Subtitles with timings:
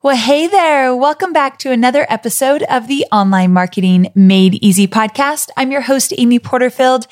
[0.00, 0.94] Well, hey there.
[0.94, 5.48] Welcome back to another episode of the Online Marketing Made Easy podcast.
[5.56, 7.08] I'm your host, Amy Porterfield.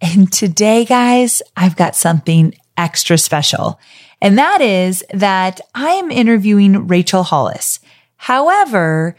[0.00, 3.80] And today, guys, I've got something extra special.
[4.22, 7.80] And that is that I am interviewing Rachel Hollis.
[8.14, 9.16] However,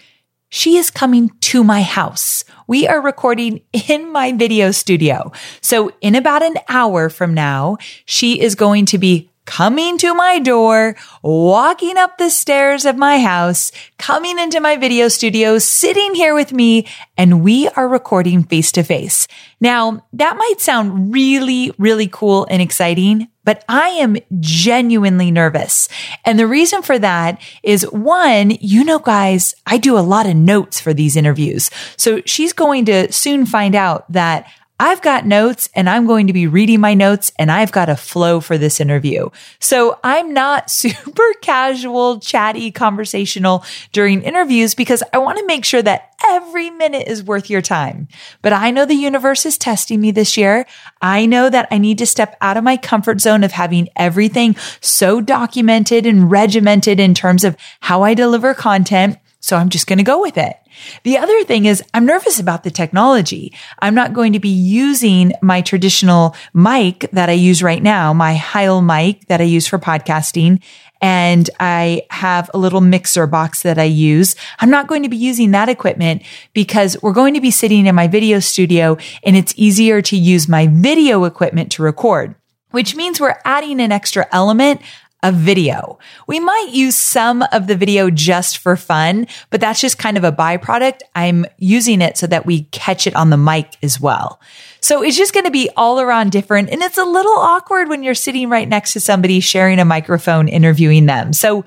[0.48, 2.46] she is coming to my house.
[2.68, 3.60] We are recording
[3.90, 5.34] in my video studio.
[5.60, 10.38] So in about an hour from now, she is going to be coming to my
[10.38, 16.36] door, walking up the stairs of my house, coming into my video studio, sitting here
[16.36, 16.86] with me,
[17.18, 19.28] and we are recording face to face.
[19.60, 25.90] Now, that might sound really, really cool and exciting, but I am genuinely nervous.
[26.24, 30.36] And the reason for that is one, you know, guys, I do a lot of
[30.36, 31.72] notes for these interviews.
[31.98, 34.46] So she's going to soon find out that
[34.80, 37.98] I've got notes and I'm going to be reading my notes and I've got a
[37.98, 39.30] flow for this interview.
[39.60, 45.82] So I'm not super casual, chatty, conversational during interviews because I want to make sure
[45.82, 48.08] that every minute is worth your time.
[48.42, 50.66] But I know the universe is testing me this year.
[51.02, 54.56] I know that I need to step out of my comfort zone of having everything
[54.80, 59.18] so documented and regimented in terms of how I deliver content.
[59.50, 60.58] So I'm just going to go with it.
[61.02, 63.52] The other thing is I'm nervous about the technology.
[63.80, 68.36] I'm not going to be using my traditional mic that I use right now, my
[68.36, 70.62] Heil mic that I use for podcasting.
[71.02, 74.36] And I have a little mixer box that I use.
[74.60, 76.22] I'm not going to be using that equipment
[76.54, 80.48] because we're going to be sitting in my video studio and it's easier to use
[80.48, 82.36] my video equipment to record
[82.72, 84.82] which means we're adding an extra element
[85.22, 86.00] a video.
[86.28, 90.24] We might use some of the video just for fun, but that's just kind of
[90.24, 91.02] a byproduct.
[91.14, 94.40] I'm using it so that we catch it on the mic as well.
[94.80, 96.70] So it's just going to be all around different.
[96.70, 100.48] And it's a little awkward when you're sitting right next to somebody sharing a microphone,
[100.48, 101.34] interviewing them.
[101.34, 101.66] So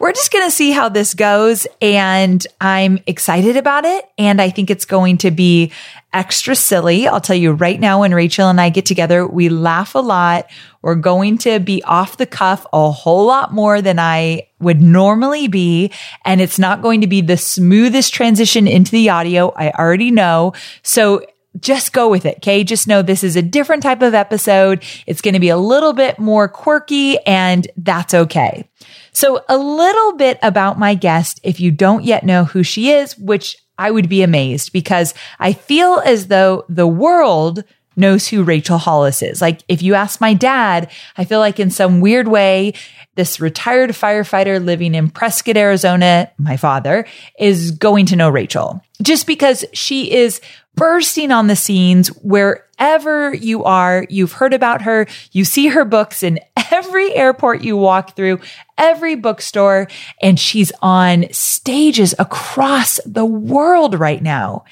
[0.00, 1.66] we're just going to see how this goes.
[1.80, 4.08] And I'm excited about it.
[4.16, 5.72] And I think it's going to be
[6.12, 7.06] extra silly.
[7.06, 10.50] I'll tell you right now, when Rachel and I get together, we laugh a lot.
[10.80, 15.48] We're going to be off the cuff a whole lot more than I would normally
[15.48, 15.92] be.
[16.24, 19.52] And it's not going to be the smoothest transition into the audio.
[19.54, 20.54] I already know.
[20.82, 21.26] So
[21.58, 22.36] just go with it.
[22.36, 22.64] Okay.
[22.64, 24.82] Just know this is a different type of episode.
[25.06, 28.66] It's going to be a little bit more quirky and that's okay.
[29.12, 31.40] So a little bit about my guest.
[31.42, 35.52] If you don't yet know who she is, which I would be amazed because I
[35.52, 37.64] feel as though the world
[38.00, 39.40] knows who Rachel Hollis is.
[39.40, 42.74] Like if you ask my dad, I feel like in some weird way,
[43.14, 47.06] this retired firefighter living in Prescott, Arizona, my father
[47.38, 50.40] is going to know Rachel just because she is
[50.74, 54.06] bursting on the scenes wherever you are.
[54.08, 55.06] You've heard about her.
[55.32, 56.40] You see her books in
[56.72, 58.40] every airport you walk through,
[58.78, 59.88] every bookstore,
[60.22, 64.64] and she's on stages across the world right now.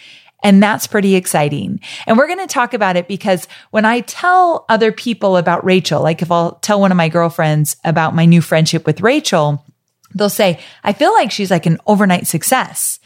[0.43, 1.81] And that's pretty exciting.
[2.07, 6.03] And we're going to talk about it because when I tell other people about Rachel,
[6.03, 9.65] like if I'll tell one of my girlfriends about my new friendship with Rachel,
[10.15, 13.01] they'll say, I feel like she's like an overnight success.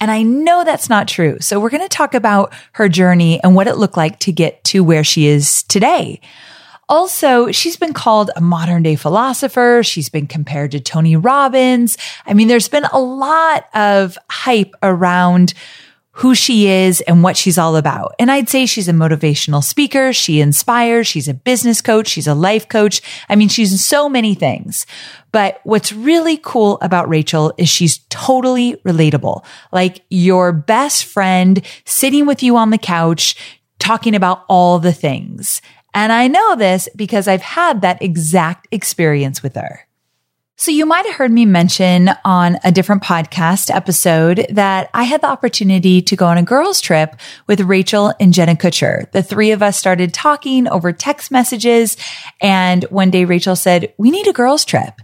[0.00, 1.38] And I know that's not true.
[1.40, 4.64] So we're going to talk about her journey and what it looked like to get
[4.64, 6.20] to where she is today.
[6.88, 9.82] Also, she's been called a modern day philosopher.
[9.84, 11.98] She's been compared to Tony Robbins.
[12.26, 15.54] I mean, there's been a lot of hype around
[16.20, 18.14] who she is and what she's all about.
[18.18, 20.12] And I'd say she's a motivational speaker.
[20.12, 21.06] She inspires.
[21.06, 22.08] She's a business coach.
[22.08, 23.00] She's a life coach.
[23.30, 24.84] I mean, she's so many things.
[25.32, 29.46] But what's really cool about Rachel is she's totally relatable.
[29.72, 33.34] Like your best friend sitting with you on the couch,
[33.78, 35.62] talking about all the things.
[35.94, 39.86] And I know this because I've had that exact experience with her.
[40.60, 45.22] So you might have heard me mention on a different podcast episode that I had
[45.22, 47.16] the opportunity to go on a girls trip
[47.46, 49.10] with Rachel and Jenna Kutcher.
[49.12, 51.96] The three of us started talking over text messages.
[52.42, 55.00] And one day Rachel said, we need a girls trip.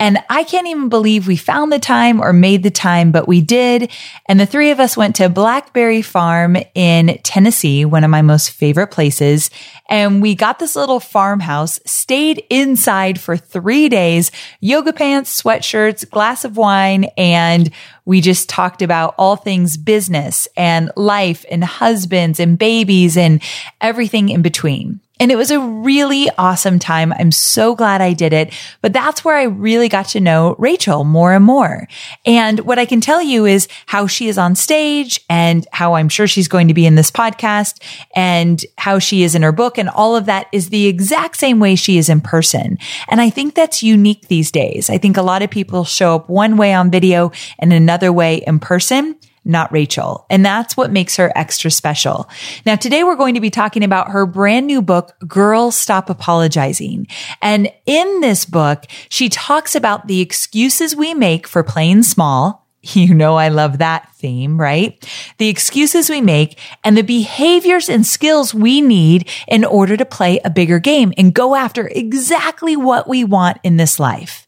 [0.00, 3.40] And I can't even believe we found the time or made the time, but we
[3.40, 3.90] did.
[4.26, 8.50] And the three of us went to Blackberry Farm in Tennessee, one of my most
[8.50, 9.50] favorite places.
[9.88, 14.30] And we got this little farmhouse, stayed inside for three days,
[14.60, 17.70] yoga pants, sweatshirts, glass of wine, and
[18.04, 23.42] we just talked about all things business and life and husbands and babies and
[23.80, 25.00] everything in between.
[25.20, 27.12] And it was a really awesome time.
[27.12, 28.52] I'm so glad I did it.
[28.80, 31.88] But that's where I really got to know Rachel more and more.
[32.24, 36.08] And what I can tell you is how she is on stage and how I'm
[36.08, 37.82] sure she's going to be in this podcast
[38.14, 39.77] and how she is in her book.
[39.78, 42.78] And all of that is the exact same way she is in person.
[43.08, 44.90] And I think that's unique these days.
[44.90, 48.42] I think a lot of people show up one way on video and another way
[48.46, 49.16] in person
[49.48, 50.26] not Rachel.
[50.28, 52.28] And that's what makes her extra special.
[52.66, 57.06] Now, today we're going to be talking about her brand new book, Girl Stop Apologizing.
[57.40, 62.67] And in this book, she talks about the excuses we make for playing small.
[62.94, 65.04] You know, I love that theme, right?
[65.38, 70.40] The excuses we make and the behaviors and skills we need in order to play
[70.44, 74.46] a bigger game and go after exactly what we want in this life.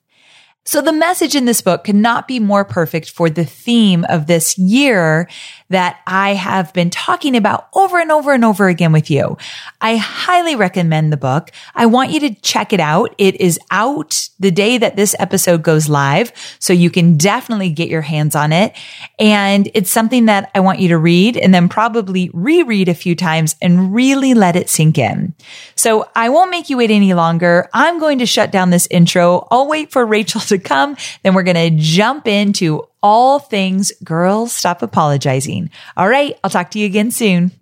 [0.65, 4.57] So the message in this book cannot be more perfect for the theme of this
[4.57, 5.29] year
[5.71, 9.39] that I have been talking about over and over and over again with you.
[9.81, 11.51] I highly recommend the book.
[11.75, 13.15] I want you to check it out.
[13.19, 16.33] It is out the day that this episode goes live.
[16.59, 18.77] So you can definitely get your hands on it.
[19.19, 23.15] And it's something that I want you to read and then probably reread a few
[23.15, 25.35] times and really let it sink in.
[25.77, 27.69] So I won't make you wait any longer.
[27.73, 29.47] I'm going to shut down this intro.
[29.51, 30.97] I'll wait for Rachel to come.
[31.23, 35.71] Then we're going to jump into all things girls stop apologizing.
[35.97, 36.39] All right.
[36.45, 37.53] I'll talk to you again soon.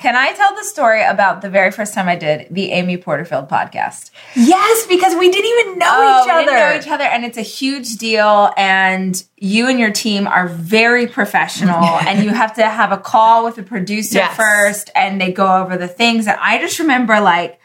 [0.00, 3.48] Can I tell the story about the very first time I did the Amy Porterfield
[3.48, 4.10] podcast?
[4.34, 6.40] Yes, because we didn't even know oh, each other.
[6.40, 8.52] We didn't know each other, and it's a huge deal.
[8.56, 13.44] And you and your team are very professional, and you have to have a call
[13.44, 14.36] with the producer yes.
[14.36, 16.26] first, and they go over the things.
[16.26, 17.58] And I just remember like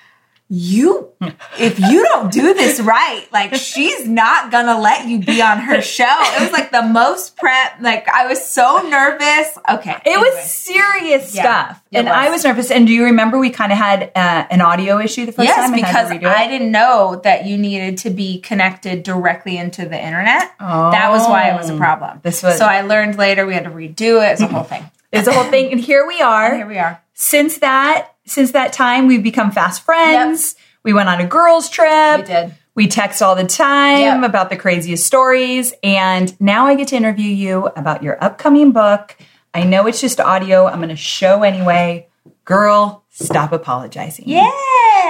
[0.51, 1.13] you
[1.59, 5.79] if you don't do this right like she's not gonna let you be on her
[5.79, 6.03] show.
[6.07, 9.59] It was like the most prep like i was so nervous.
[9.69, 10.23] Okay it anyway.
[10.23, 12.15] was serious yeah, stuff and was.
[12.15, 12.43] i was.
[12.43, 12.71] nervous.
[12.71, 15.55] And do you remember we kind of had uh, an audio issue the first yes,
[15.55, 20.51] time because i didn't know that you needed to be connected directly into the internet.
[20.59, 22.21] Oh, that was why it was a problem.
[22.23, 24.31] this was so i learned later we had to redo it.
[24.31, 24.89] It's a whole thing.
[25.11, 26.47] It's a whole thing and here we are.
[26.47, 26.99] and here we are.
[27.13, 30.55] Since that since that time, we've become fast friends.
[30.55, 30.65] Yep.
[30.83, 32.19] We went on a girls' trip.
[32.19, 32.55] We did.
[32.75, 34.23] We text all the time yep.
[34.23, 35.73] about the craziest stories.
[35.83, 39.17] And now I get to interview you about your upcoming book.
[39.53, 40.67] I know it's just audio.
[40.67, 42.07] I'm going to show anyway.
[42.45, 44.29] Girl, stop apologizing.
[44.29, 44.49] Yeah.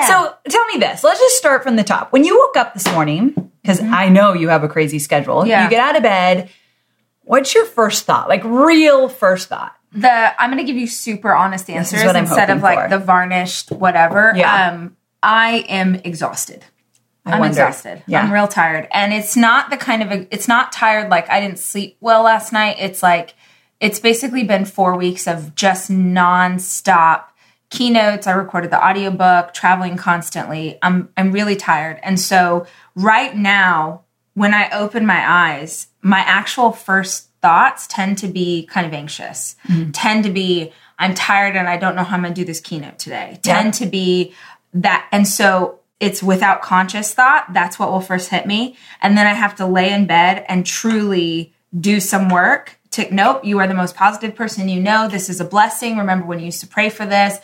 [0.08, 1.04] So tell me this.
[1.04, 2.12] Let's just start from the top.
[2.12, 3.94] When you woke up this morning, because mm-hmm.
[3.94, 5.66] I know you have a crazy schedule, yeah.
[5.66, 6.50] you get out of bed.
[7.22, 8.30] What's your first thought?
[8.30, 9.76] Like, real first thought?
[9.92, 12.90] The I'm going to give you super honest answers instead of like for.
[12.90, 14.34] the varnished whatever.
[14.36, 14.70] Yeah.
[14.70, 16.64] Um, I am exhausted.
[17.26, 18.04] I am exhausted.
[18.08, 18.22] Yeah.
[18.22, 21.40] I'm real tired, and it's not the kind of a, it's not tired like I
[21.40, 22.78] didn't sleep well last night.
[22.80, 23.36] It's like
[23.80, 27.26] it's basically been four weeks of just nonstop
[27.70, 28.26] keynotes.
[28.26, 30.80] I recorded the audiobook, traveling constantly.
[30.82, 32.66] I'm I'm really tired, and so
[32.96, 38.86] right now when I open my eyes, my actual first thoughts tend to be kind
[38.86, 39.92] of anxious, mm-hmm.
[39.92, 42.60] tend to be, I'm tired and I don't know how I'm going to do this
[42.60, 43.72] keynote today, tend yeah.
[43.72, 44.34] to be
[44.74, 45.08] that.
[45.12, 47.54] And so it's without conscious thought.
[47.54, 48.78] That's what will first hit me.
[49.02, 53.46] And then I have to lay in bed and truly do some work to, nope,
[53.46, 55.08] you are the most positive person you know.
[55.08, 55.98] This is a blessing.
[55.98, 57.38] Remember when you used to pray for this.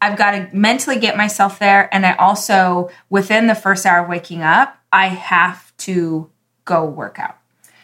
[0.00, 1.94] I've got to mentally get myself there.
[1.94, 6.30] And I also, within the first hour of waking up, I have to
[6.64, 7.36] go work out.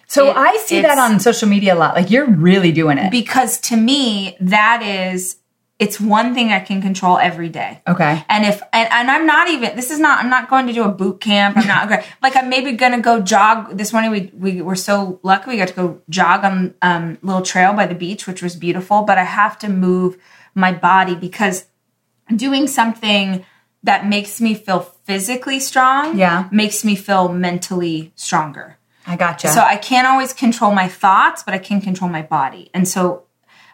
[0.06, 1.94] So it, I see that on social media a lot.
[1.94, 3.10] Like you're really doing it.
[3.10, 5.36] Because to me, that is
[5.78, 7.82] it's one thing I can control every day.
[7.86, 8.24] Okay.
[8.28, 10.84] And if and, and I'm not even this is not I'm not going to do
[10.84, 11.56] a boot camp.
[11.56, 11.90] I'm not
[12.22, 15.68] like I'm maybe gonna go jog this morning we we were so lucky we got
[15.68, 19.24] to go jog on um little trail by the beach, which was beautiful, but I
[19.24, 20.16] have to move
[20.54, 21.66] my body because
[22.34, 23.44] doing something
[23.82, 26.48] that makes me feel physically strong yeah.
[26.50, 28.78] makes me feel mentally stronger.
[29.06, 29.48] I gotcha.
[29.48, 32.70] So I can't always control my thoughts, but I can control my body.
[32.74, 33.24] And so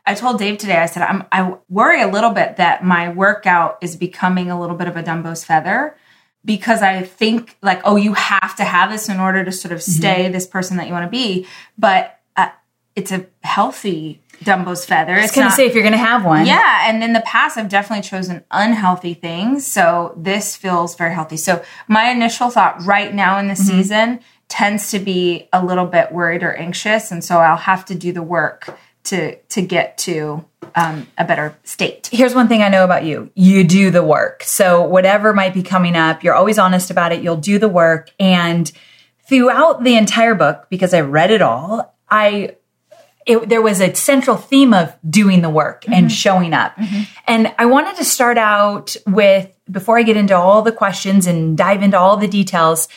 [0.04, 3.78] I told Dave today, I said, I'm, I worry a little bit that my workout
[3.80, 5.96] is becoming a little bit of a Dumbo's feather
[6.44, 9.78] because I think like, oh, you have to have this in order to sort of
[9.78, 9.92] mm-hmm.
[9.92, 10.32] stay mm-hmm.
[10.32, 11.46] this person that you want to be.
[11.78, 12.50] But uh,
[12.96, 15.14] it's a healthy Dumbo's feather.
[15.14, 16.46] It's going to say if you're going to have one.
[16.46, 16.88] Yeah.
[16.88, 19.64] And in the past, I've definitely chosen unhealthy things.
[19.66, 21.36] So this feels very healthy.
[21.36, 23.62] So my initial thought right now in the mm-hmm.
[23.62, 24.20] season
[24.52, 28.12] tends to be a little bit worried or anxious, and so I'll have to do
[28.12, 28.68] the work
[29.04, 30.44] to to get to
[30.74, 32.10] um, a better state.
[32.12, 34.42] Here's one thing I know about you: you do the work.
[34.44, 37.22] So whatever might be coming up, you're always honest about it.
[37.22, 38.70] You'll do the work, and
[39.26, 42.56] throughout the entire book, because I read it all, I
[43.24, 45.94] it, there was a central theme of doing the work mm-hmm.
[45.94, 46.76] and showing up.
[46.76, 47.02] Mm-hmm.
[47.26, 51.56] And I wanted to start out with, before I get into all the questions and
[51.56, 52.88] dive into all the details,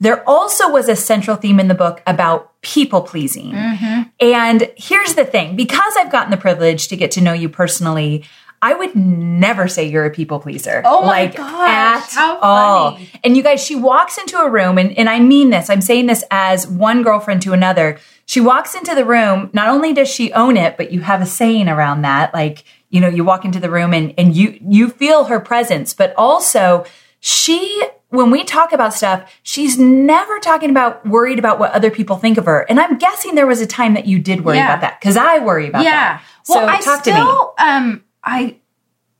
[0.00, 3.52] there also was a central theme in the book about people pleasing.
[3.52, 4.02] Mm-hmm.
[4.20, 8.24] And here's the thing because I've gotten the privilege to get to know you personally,
[8.62, 10.82] I would never say you're a people pleaser.
[10.84, 12.16] Oh my like, gosh.
[12.16, 12.92] At all.
[12.92, 13.08] Funny.
[13.24, 16.06] And you guys, she walks into a room, and, and I mean this, I'm saying
[16.06, 17.98] this as one girlfriend to another.
[18.26, 21.26] She walks into the room, not only does she own it, but you have a
[21.26, 22.34] saying around that.
[22.34, 25.94] Like, you know, you walk into the room and, and you you feel her presence,
[25.94, 26.84] but also
[27.20, 32.16] she when we talk about stuff, she's never talking about worried about what other people
[32.16, 32.66] think of her.
[32.68, 34.66] And I'm guessing there was a time that you did worry yeah.
[34.66, 35.90] about that because I worry about yeah.
[35.90, 36.24] that.
[36.42, 37.70] So well, I talk still, to me.
[37.70, 38.56] Um, I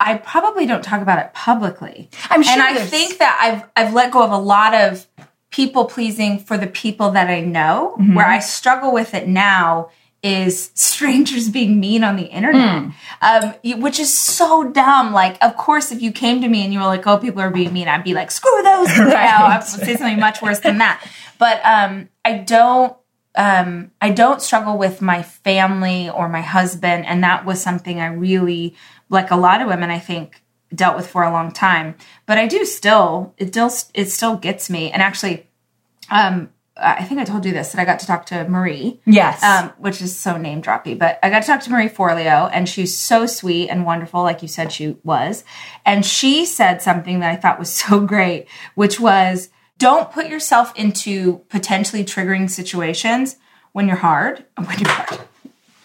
[0.00, 2.11] I probably don't talk about it publicly.
[2.30, 2.52] I'm sure.
[2.52, 5.06] And I think that I've I've let go of a lot of
[5.50, 7.97] people pleasing for the people that I know.
[7.99, 8.14] Mm-hmm.
[8.14, 9.90] Where I struggle with it now
[10.23, 12.95] is strangers being mean on the internet, mm.
[13.23, 15.12] um, which is so dumb.
[15.12, 17.50] Like, of course, if you came to me and you were like, "Oh, people are
[17.50, 19.09] being mean," I'd be like, "Screw those!" right.
[19.09, 21.07] Know, I would say something much worse than that.
[21.39, 22.95] But um, I don't
[23.35, 28.07] um, I don't struggle with my family or my husband, and that was something I
[28.07, 28.75] really,
[29.09, 30.43] like a lot of women, I think,
[30.75, 31.95] dealt with for a long time.
[32.27, 34.91] But I do still, it still, it still gets me.
[34.91, 35.49] And actually,
[36.11, 36.50] um,
[36.81, 39.01] I think I told you this that I got to talk to Marie.
[39.05, 39.43] Yes.
[39.43, 42.69] Um, which is so name droppy, but I got to talk to Marie Forleo, and
[42.69, 45.45] she's so sweet and wonderful, like you said she was.
[45.85, 50.73] And she said something that I thought was so great, which was don't put yourself
[50.77, 53.37] into potentially triggering situations
[53.73, 54.45] when you're hard.
[54.57, 55.21] When you're hard.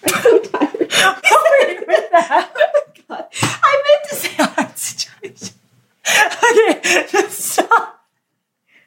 [0.03, 1.87] I'm tired.
[1.87, 2.51] with that.
[3.07, 5.55] Oh I meant to say hard situation.
[6.87, 7.94] Okay, just stop.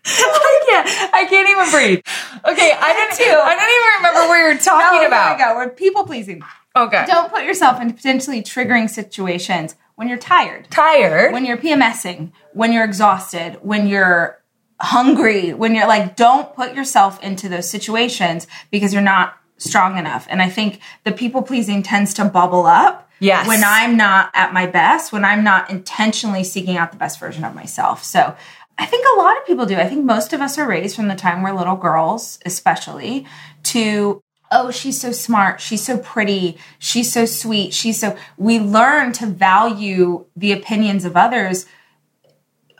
[0.08, 1.14] I can't.
[1.14, 2.02] I can't even breathe.
[2.44, 3.16] Okay, I didn't.
[3.16, 3.38] Too.
[3.38, 5.38] I don't even remember what we were talking no, about.
[5.38, 5.56] Here we go.
[5.56, 6.42] We're people pleasing.
[6.76, 7.04] Okay.
[7.06, 10.70] Don't put yourself into potentially triggering situations when you're tired.
[10.70, 11.32] Tired.
[11.32, 12.32] When you're PMSing.
[12.52, 13.58] When you're exhausted.
[13.62, 14.38] When you're
[14.80, 20.26] hungry when you're like don't put yourself into those situations because you're not strong enough
[20.30, 23.46] and i think the people pleasing tends to bubble up yes.
[23.48, 27.42] when i'm not at my best when i'm not intentionally seeking out the best version
[27.42, 28.36] of myself so
[28.78, 31.08] i think a lot of people do i think most of us are raised from
[31.08, 33.26] the time we're little girls especially
[33.62, 34.20] to
[34.50, 39.26] oh she's so smart she's so pretty she's so sweet she's so we learn to
[39.26, 41.66] value the opinions of others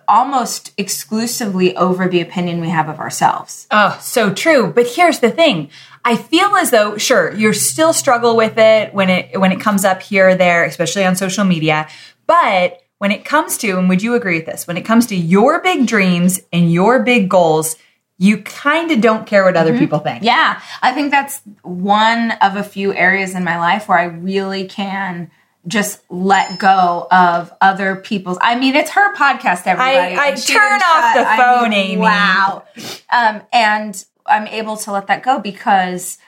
[0.09, 3.67] almost exclusively over the opinion we have of ourselves.
[3.71, 4.73] Oh, so true.
[4.73, 5.69] But here's the thing.
[6.05, 9.85] I feel as though, sure, you're still struggle with it when it when it comes
[9.85, 11.87] up here or there, especially on social media.
[12.27, 14.67] But when it comes to, and would you agree with this?
[14.67, 17.77] When it comes to your big dreams and your big goals,
[18.19, 19.79] you kind of don't care what other mm-hmm.
[19.79, 20.25] people think.
[20.25, 24.67] Yeah, I think that's one of a few areas in my life where I really
[24.67, 25.31] can
[25.67, 28.39] just let go of other people's.
[28.41, 30.17] I mean, it's her podcast, everybody.
[30.17, 32.01] I, I turn off the phone, I mean, Amy.
[32.01, 32.65] Wow.
[33.11, 36.19] Um, and I'm able to let that go because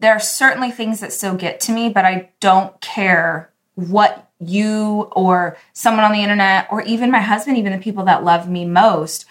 [0.00, 5.08] there are certainly things that still get to me, but I don't care what you
[5.12, 8.64] or someone on the internet or even my husband, even the people that love me
[8.64, 9.26] most,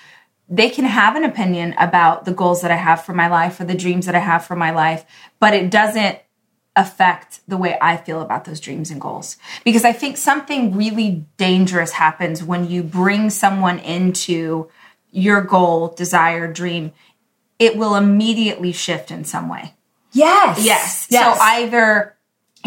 [0.49, 3.65] they can have an opinion about the goals that I have for my life or
[3.65, 5.05] the dreams that I have for my life,
[5.39, 6.19] but it doesn't
[6.75, 9.37] affect the way I feel about those dreams and goals.
[9.65, 14.69] Because I think something really dangerous happens when you bring someone into
[15.11, 16.93] your goal, desire, dream.
[17.59, 19.73] It will immediately shift in some way.
[20.11, 20.63] Yes.
[20.63, 21.07] Yes.
[21.09, 21.37] yes.
[21.37, 22.15] So either,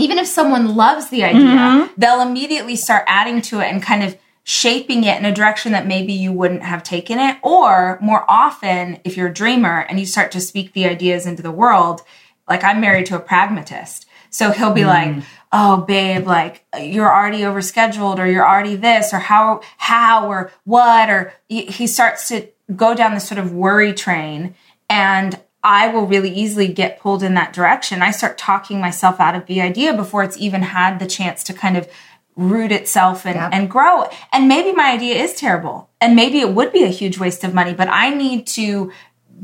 [0.03, 1.93] even if someone loves the idea, mm-hmm.
[1.97, 5.87] they'll immediately start adding to it and kind of shaping it in a direction that
[5.87, 7.37] maybe you wouldn't have taken it.
[7.43, 11.43] Or more often, if you're a dreamer and you start to speak the ideas into
[11.43, 12.03] the world,
[12.49, 14.07] like I'm married to a pragmatist.
[14.31, 14.87] So he'll be mm.
[14.87, 20.53] like, "Oh, babe, like you're already overscheduled or you're already this or how how or
[20.65, 24.55] what or he starts to go down this sort of worry train
[24.89, 28.03] and I will really easily get pulled in that direction.
[28.03, 31.53] I start talking myself out of the idea before it's even had the chance to
[31.53, 31.89] kind of
[32.37, 33.51] root itself and, yep.
[33.53, 34.09] and grow.
[34.33, 35.91] And maybe my idea is terrible.
[36.01, 38.93] And maybe it would be a huge waste of money, but I need to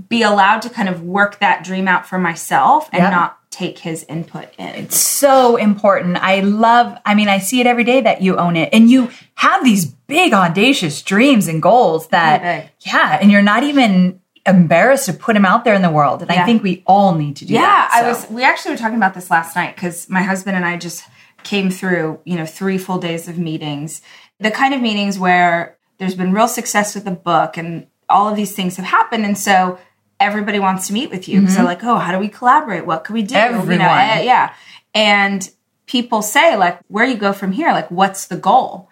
[0.08, 3.12] be allowed to kind of work that dream out for myself and yep.
[3.12, 4.68] not take his input in.
[4.68, 6.16] It's so important.
[6.18, 9.11] I love, I mean, I see it every day that you own it and you
[9.35, 15.12] have these big, audacious dreams and goals that, yeah, and you're not even embarrassed to
[15.12, 16.23] put them out there in the world.
[16.23, 16.43] And yeah.
[16.43, 17.91] I think we all need to do yeah, that.
[17.93, 18.05] Yeah, so.
[18.05, 20.76] I was, we actually were talking about this last night because my husband and I
[20.76, 21.05] just
[21.43, 24.03] came through, you know, three full days of meetings.
[24.41, 28.37] The kind of meetings where there's been real success with the book and all of
[28.37, 29.25] these things have happened.
[29.25, 29.79] And so
[30.21, 31.65] everybody wants to meet with you because mm-hmm.
[31.65, 32.87] they're like, oh, how do we collaborate?
[32.87, 33.35] What can we do?
[33.35, 33.73] Everyone.
[33.73, 34.55] You know, yeah.
[34.95, 35.49] And
[35.87, 37.73] people say, like, where you go from here?
[37.73, 38.88] Like, what's the goal?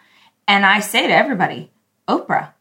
[0.46, 1.70] And I say to everybody,
[2.08, 2.52] Oprah.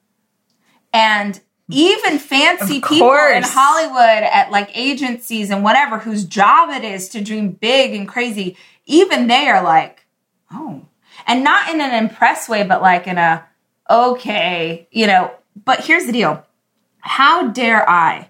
[0.94, 7.10] And even fancy people in Hollywood at like agencies and whatever whose job it is
[7.10, 10.06] to dream big and crazy, even they are like,
[10.52, 10.86] oh.
[11.26, 13.46] And not in an impressed way, but like in a,
[13.90, 15.32] okay, you know.
[15.64, 16.46] But here's the deal
[17.00, 18.30] how dare I,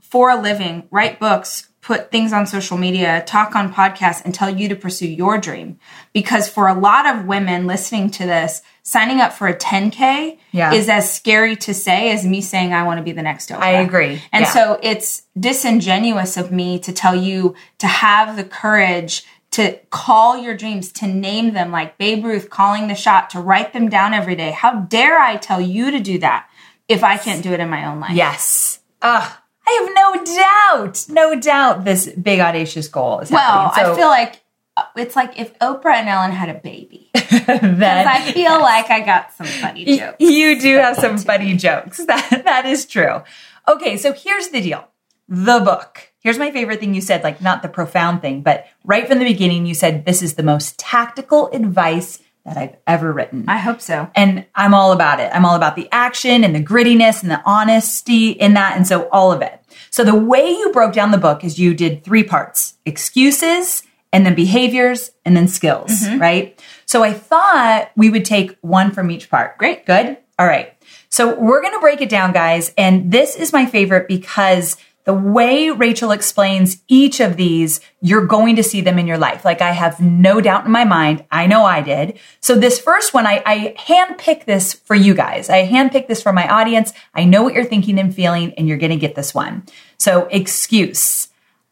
[0.00, 4.54] for a living, write books, put things on social media, talk on podcasts, and tell
[4.54, 5.78] you to pursue your dream.
[6.12, 10.74] Because for a lot of women listening to this, signing up for a 10K yeah.
[10.74, 13.60] is as scary to say as me saying I want to be the next Oprah.
[13.60, 14.20] I agree.
[14.32, 14.50] And yeah.
[14.50, 20.54] so it's disingenuous of me to tell you to have the courage to call your
[20.54, 24.36] dreams, to name them like Babe Ruth calling the shot, to write them down every
[24.36, 24.50] day.
[24.50, 26.50] How dare I tell you to do that
[26.86, 28.12] if I can't do it in my own life?
[28.12, 28.80] Yes.
[29.00, 29.32] Ugh.
[29.68, 34.08] I have no doubt, no doubt this big audacious goal is well, So, I feel
[34.08, 34.40] like
[34.78, 37.10] uh, it's like if Oprah and Ellen had a baby.
[37.14, 38.62] then I feel yes.
[38.62, 40.16] like I got some funny jokes.
[40.20, 42.00] You do have some funny jokes.
[42.06, 43.22] That that is true.
[43.66, 44.88] Okay, so here's the deal.
[45.28, 46.12] The book.
[46.20, 49.24] Here's my favorite thing you said, like not the profound thing, but right from the
[49.26, 53.44] beginning you said this is the most tactical advice that I've ever written.
[53.48, 54.10] I hope so.
[54.14, 55.30] And I'm all about it.
[55.34, 58.76] I'm all about the action and the grittiness and the honesty in that.
[58.76, 59.60] And so all of it.
[59.90, 64.24] So the way you broke down the book is you did three parts excuses, and
[64.24, 66.18] then behaviors, and then skills, mm-hmm.
[66.18, 66.62] right?
[66.86, 69.58] So I thought we would take one from each part.
[69.58, 69.84] Great.
[69.84, 70.16] Good.
[70.38, 70.74] All right.
[71.10, 72.72] So we're going to break it down, guys.
[72.78, 74.76] And this is my favorite because
[75.08, 79.42] the way Rachel explains each of these, you're going to see them in your life.
[79.42, 81.24] Like I have no doubt in my mind.
[81.30, 82.18] I know I did.
[82.40, 85.48] So this first one, I, I handpicked this for you guys.
[85.48, 86.92] I handpicked this for my audience.
[87.14, 89.62] I know what you're thinking and feeling, and you're going to get this one.
[89.96, 91.28] So excuse.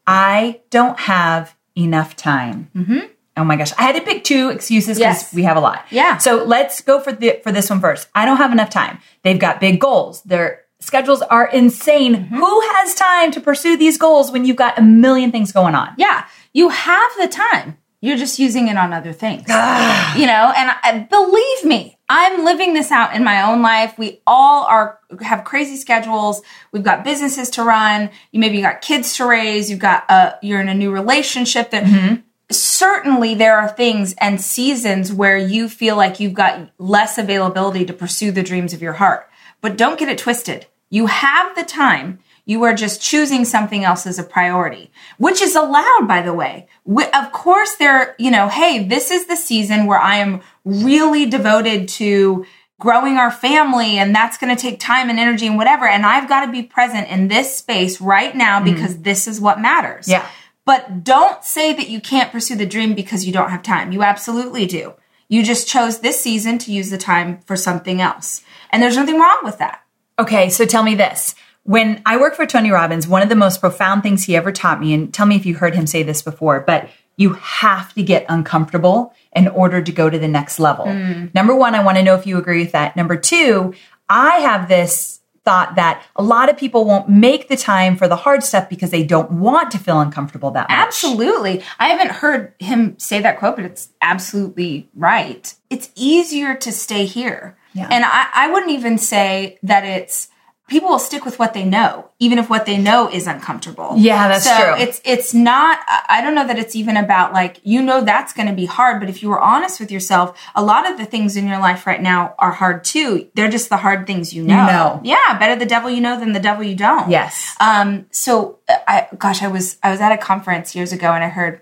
[0.07, 2.71] I don't have enough time.
[2.75, 3.05] Mm-hmm.
[3.37, 3.71] Oh my gosh.
[3.77, 5.33] I had to pick two excuses because yes.
[5.35, 5.85] we have a lot.
[5.91, 6.17] Yeah.
[6.17, 8.09] So let's go for the, for this one first.
[8.15, 8.97] I don't have enough time.
[9.21, 10.23] They've got big goals.
[10.23, 12.15] They're schedules are insane.
[12.15, 12.35] Mm-hmm.
[12.35, 15.93] Who has time to pursue these goals when you've got a million things going on?
[15.97, 17.77] Yeah, you have the time.
[17.99, 19.41] You're just using it on other things.
[19.47, 23.97] you know, and I, believe me, I'm living this out in my own life.
[23.97, 26.41] We all are have crazy schedules.
[26.71, 28.11] We've got businesses to run.
[28.31, 29.69] You maybe you got kids to raise.
[29.69, 32.21] You've got a you're in a new relationship that mm-hmm.
[32.51, 37.93] certainly there are things and seasons where you feel like you've got less availability to
[37.93, 39.27] pursue the dreams of your heart.
[39.59, 40.67] But don't get it twisted.
[40.89, 42.19] You have the time.
[42.45, 46.67] You are just choosing something else as a priority, which is allowed, by the way.
[47.13, 51.89] Of course, there, you know, hey, this is the season where I am really devoted
[51.89, 52.45] to
[52.79, 55.85] growing our family and that's going to take time and energy and whatever.
[55.87, 58.73] And I've got to be present in this space right now mm-hmm.
[58.73, 59.03] because mm.
[59.03, 60.07] this is what matters.
[60.07, 60.25] Yeah.
[60.63, 63.91] But don't say that you can't pursue the dream because you don't have time.
[63.91, 64.93] You absolutely do.
[65.29, 68.43] You just chose this season to use the time for something else.
[68.69, 69.83] And there's nothing wrong with that.
[70.19, 71.35] Okay, so tell me this.
[71.63, 74.79] When I worked for Tony Robbins, one of the most profound things he ever taught
[74.79, 78.03] me, and tell me if you heard him say this before, but you have to
[78.03, 80.85] get uncomfortable in order to go to the next level.
[80.85, 81.33] Mm.
[81.33, 82.95] Number one, I want to know if you agree with that.
[82.95, 83.73] Number two,
[84.07, 88.17] I have this thought that a lot of people won't make the time for the
[88.17, 90.77] hard stuff because they don't want to feel uncomfortable that much.
[90.77, 91.63] Absolutely.
[91.79, 95.53] I haven't heard him say that quote, but it's absolutely right.
[95.69, 97.57] It's easier to stay here.
[97.77, 97.87] Yeah.
[97.91, 100.29] And I, I wouldn't even say that it's
[100.67, 103.93] people will stick with what they know, even if what they know is uncomfortable.
[103.95, 104.83] Yeah, that's so true.
[104.83, 105.79] It's it's not.
[105.87, 108.99] I don't know that it's even about like you know that's going to be hard,
[108.99, 111.87] but if you were honest with yourself, a lot of the things in your life
[111.87, 113.29] right now are hard too.
[113.35, 114.65] They're just the hard things you know.
[114.65, 115.01] know.
[115.03, 117.09] Yeah, better the devil you know than the devil you don't.
[117.09, 117.55] Yes.
[117.59, 118.05] Um.
[118.11, 121.61] So I, gosh, I was I was at a conference years ago and I heard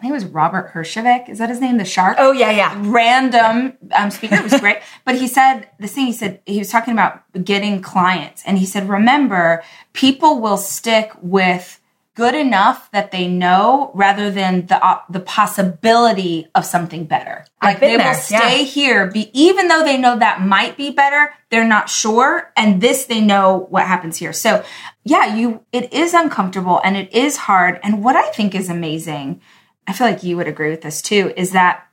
[0.00, 1.28] I think it was Robert Herjavec.
[1.28, 1.76] Is that his name?
[1.76, 2.16] The shark?
[2.18, 2.74] Oh, yeah, yeah.
[2.86, 4.36] Random um, speaker.
[4.36, 4.78] It was great.
[5.04, 8.42] but he said, this thing he said, he was talking about getting clients.
[8.46, 11.82] And he said, remember, people will stick with
[12.14, 17.44] good enough that they know rather than the uh, the possibility of something better.
[17.62, 18.08] Like they there.
[18.08, 18.64] will stay yeah.
[18.64, 22.52] here, be, even though they know that might be better, they're not sure.
[22.56, 24.32] And this, they know what happens here.
[24.32, 24.64] So
[25.04, 27.78] yeah, you, it is uncomfortable and it is hard.
[27.82, 29.42] And what I think is amazing
[29.90, 31.84] I feel like you would agree with this too, is that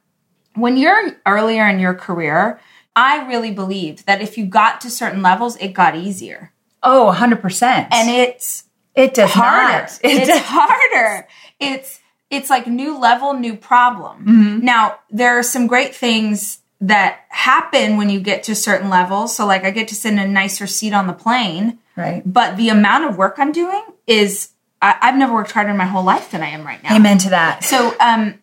[0.54, 2.60] when you're earlier in your career,
[2.96, 6.54] I really believed that if you got to certain levels, it got easier.
[6.84, 7.88] Oh, 100%.
[7.92, 9.80] And it's it does harder.
[9.82, 10.00] Not.
[10.04, 10.42] It it's does.
[10.44, 11.28] harder.
[11.60, 14.20] It's it's like new level, new problem.
[14.20, 14.66] Mm-hmm.
[14.66, 19.36] Now, there are some great things that happen when you get to certain levels.
[19.36, 22.22] So like I get to sit in a nicer seat on the plane Right.
[22.24, 25.86] But the amount of work I'm doing is I, have never worked harder in my
[25.86, 26.96] whole life than I am right now.
[26.96, 27.64] Amen to that.
[27.64, 28.40] So um,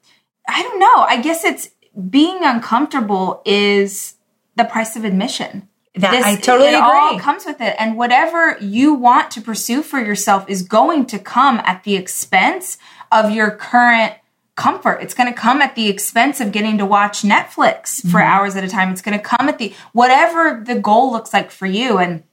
[0.49, 1.05] I don't know.
[1.09, 1.70] I guess it's
[2.11, 4.14] being uncomfortable is
[4.57, 5.68] the price of admission.
[5.97, 6.81] That this, I totally it agree.
[6.83, 7.77] all comes with it.
[7.79, 12.79] And whatever you want to pursue for yourself is going to come at the expense
[13.12, 14.14] of your current
[14.57, 14.99] comfort.
[15.03, 18.33] It's going to come at the expense of getting to watch Netflix for mm-hmm.
[18.33, 18.90] hours at a time.
[18.90, 21.99] It's going to come at the whatever the goal looks like for you.
[21.99, 22.25] And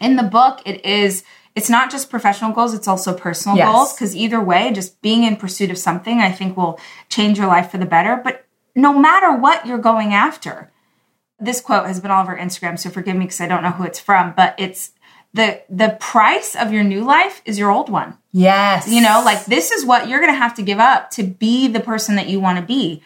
[0.00, 1.24] in the book, it is
[1.58, 3.66] it's not just professional goals, it's also personal yes.
[3.66, 3.92] goals.
[3.92, 7.72] Because either way, just being in pursuit of something, I think will change your life
[7.72, 8.20] for the better.
[8.22, 10.70] But no matter what you're going after,
[11.40, 13.82] this quote has been all over Instagram, so forgive me because I don't know who
[13.82, 14.92] it's from, but it's
[15.34, 18.16] the the price of your new life is your old one.
[18.30, 18.88] Yes.
[18.88, 21.66] You know, like this is what you're going to have to give up to be
[21.66, 23.02] the person that you want to be.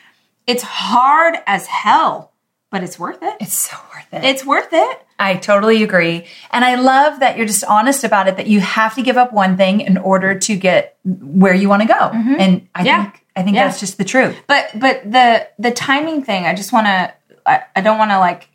[0.46, 2.32] It's hard as hell,
[2.70, 3.34] but it's worth it.
[3.40, 4.24] It's so worth it.
[4.24, 5.06] It's worth it.
[5.22, 6.26] I totally agree.
[6.50, 9.32] And I love that you're just honest about it that you have to give up
[9.32, 11.94] one thing in order to get where you want to go.
[11.94, 12.34] Mm-hmm.
[12.38, 13.02] And I yeah.
[13.04, 13.66] think I think yeah.
[13.66, 14.36] that's just the truth.
[14.46, 17.14] But but the the timing thing, I just want to
[17.46, 18.48] I, I don't want to like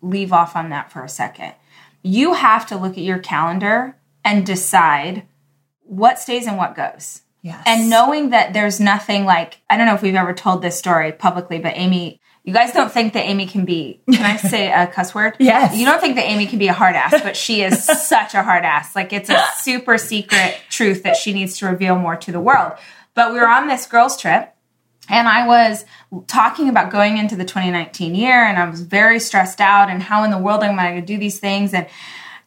[0.00, 1.54] leave off on that for a second.
[2.02, 5.26] You have to look at your calendar and decide
[5.84, 7.22] what stays and what goes.
[7.42, 7.62] Yes.
[7.66, 11.10] And knowing that there's nothing like, I don't know if we've ever told this story
[11.12, 14.86] publicly, but Amy, you guys don't think that Amy can be, can I say a
[14.86, 15.36] cuss word?
[15.40, 15.76] Yes.
[15.76, 18.42] You don't think that Amy can be a hard ass, but she is such a
[18.42, 18.96] hard ass.
[18.96, 22.72] Like it's a super secret truth that she needs to reveal more to the world.
[23.14, 24.52] But we were on this girls' trip
[25.08, 25.84] and I was
[26.26, 30.22] talking about going into the 2019 year, and I was very stressed out, and how
[30.24, 31.74] in the world am I going to do these things?
[31.74, 31.86] And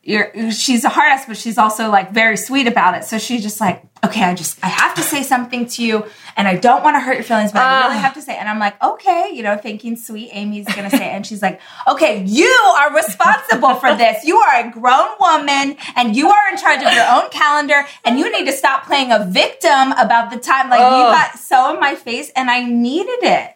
[0.05, 3.05] you're, she's a hard ass, but she's also like very sweet about it.
[3.05, 6.05] So she's just like, okay, I just, I have to say something to you
[6.37, 8.37] and I don't want to hurt your feelings, but uh, I really have to say.
[8.37, 11.09] And I'm like, okay, you know, thinking sweet Amy's going to say it.
[11.09, 14.23] And she's like, okay, you are responsible for this.
[14.23, 18.19] You are a grown woman and you are in charge of your own calendar and
[18.19, 20.69] you need to stop playing a victim about the time.
[20.69, 23.54] Like you got so in my face and I needed it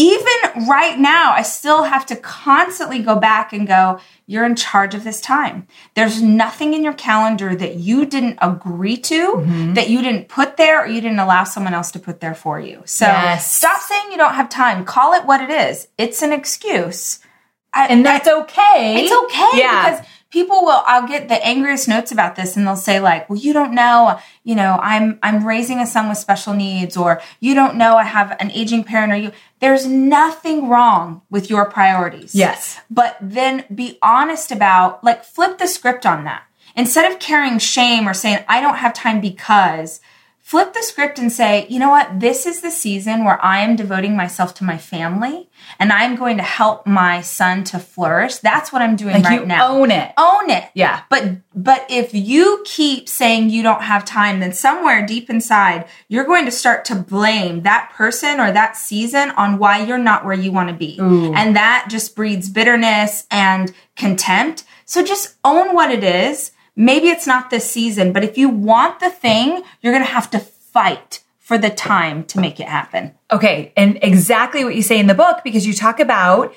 [0.00, 4.94] even right now, I still have to constantly go back and go, you're in charge
[4.94, 5.66] of this time.
[5.94, 9.74] There's nothing in your calendar that you didn't agree to, mm-hmm.
[9.74, 12.58] that you didn't put there, or you didn't allow someone else to put there for
[12.58, 12.80] you.
[12.86, 13.54] So yes.
[13.54, 14.86] stop saying you don't have time.
[14.86, 15.86] Call it what it is.
[15.98, 17.18] It's an excuse.
[17.74, 19.04] and that's okay.
[19.04, 19.90] It's okay yeah.
[19.90, 23.38] because people will I'll get the angriest notes about this and they'll say like, "Well,
[23.38, 27.54] you don't know, you know, I'm I'm raising a son with special needs or you
[27.54, 32.34] don't know I have an aging parent or you there's nothing wrong with your priorities."
[32.34, 32.80] Yes.
[32.90, 36.44] But then be honest about like flip the script on that.
[36.76, 40.00] Instead of carrying shame or saying I don't have time because
[40.50, 42.18] flip the script and say, you know what?
[42.18, 46.38] This is the season where I am devoting myself to my family and I'm going
[46.38, 48.38] to help my son to flourish.
[48.38, 49.68] That's what I'm doing like right now.
[49.68, 50.12] Own it.
[50.18, 50.64] Own it.
[50.74, 51.04] Yeah.
[51.08, 56.24] But but if you keep saying you don't have time, then somewhere deep inside, you're
[56.24, 60.34] going to start to blame that person or that season on why you're not where
[60.34, 60.98] you want to be.
[61.00, 61.32] Ooh.
[61.32, 64.64] And that just breeds bitterness and contempt.
[64.84, 69.00] So just own what it is Maybe it's not this season, but if you want
[69.00, 73.12] the thing, you're going to have to fight for the time to make it happen.
[73.30, 73.72] Okay.
[73.76, 76.54] And exactly what you say in the book, because you talk about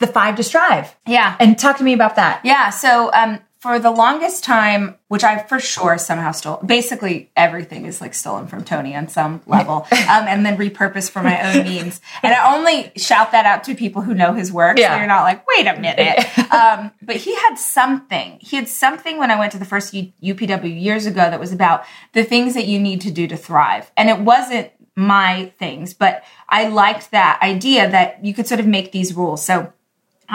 [0.00, 0.94] the five to strive.
[1.06, 1.36] Yeah.
[1.40, 2.40] And talk to me about that.
[2.44, 2.70] Yeah.
[2.70, 7.98] So, um, for the longest time, which I for sure somehow stole, basically everything is
[7.98, 11.98] like stolen from Tony on some level, um, and then repurposed for my own means.
[12.22, 14.92] And I only shout that out to people who know his work, yeah.
[14.92, 16.38] so you're not like, wait a minute.
[16.52, 18.36] um, but he had something.
[18.42, 21.50] He had something when I went to the first U- UPW years ago that was
[21.50, 25.94] about the things that you need to do to thrive, and it wasn't my things,
[25.94, 29.42] but I liked that idea that you could sort of make these rules.
[29.42, 29.72] So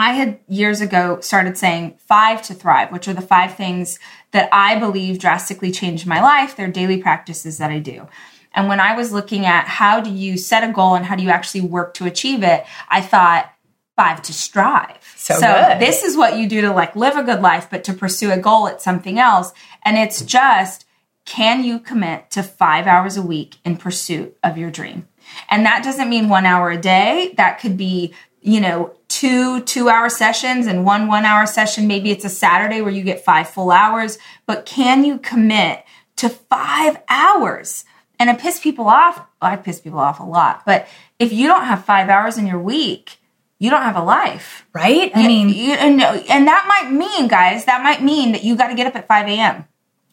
[0.00, 3.98] I had years ago started saying five to thrive, which are the five things
[4.30, 6.56] that I believe drastically changed my life.
[6.56, 8.08] They're daily practices that I do.
[8.54, 11.22] And when I was looking at how do you set a goal and how do
[11.22, 13.52] you actually work to achieve it, I thought
[13.94, 15.14] five to strive.
[15.16, 17.92] So, so this is what you do to like live a good life, but to
[17.92, 19.52] pursue a goal, it's something else.
[19.84, 20.86] And it's just,
[21.26, 25.06] can you commit to five hours a week in pursuit of your dream?
[25.50, 27.34] And that doesn't mean one hour a day.
[27.36, 31.86] That could be, you know, two two hour sessions and one one hour session.
[31.86, 35.84] Maybe it's a Saturday where you get five full hours, but can you commit
[36.16, 37.84] to five hours?
[38.18, 39.18] And it piss people off.
[39.18, 42.46] Well, I piss people off a lot, but if you don't have five hours in
[42.46, 43.18] your week,
[43.58, 45.12] you don't have a life, right?
[45.14, 48.68] I mean, you, and, and that might mean, guys, that might mean that you got
[48.68, 49.66] to get up at 5 a.m.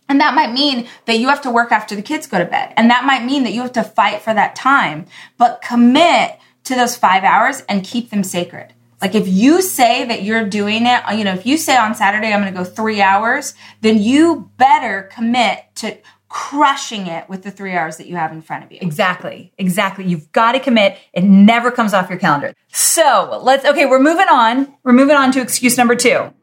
[0.10, 2.74] And that might mean that you have to work after the kids go to bed.
[2.76, 5.06] And that might mean that you have to fight for that time.
[5.38, 10.24] But commit to those five hours and keep them sacred Like if you say that
[10.24, 13.02] you're doing it, you know, if you say on Saturday I'm going to go three
[13.02, 15.98] hours, then you better commit to
[16.30, 18.80] crushing it with the three hours that you have in front of you.
[18.82, 19.54] Exactly.
[19.58, 20.06] Exactly.
[20.06, 20.98] You've got to commit.
[21.14, 22.54] It never comes off your calendar.
[22.74, 24.74] So let's, okay, we're moving on.
[24.84, 26.34] We're moving on to excuse number two.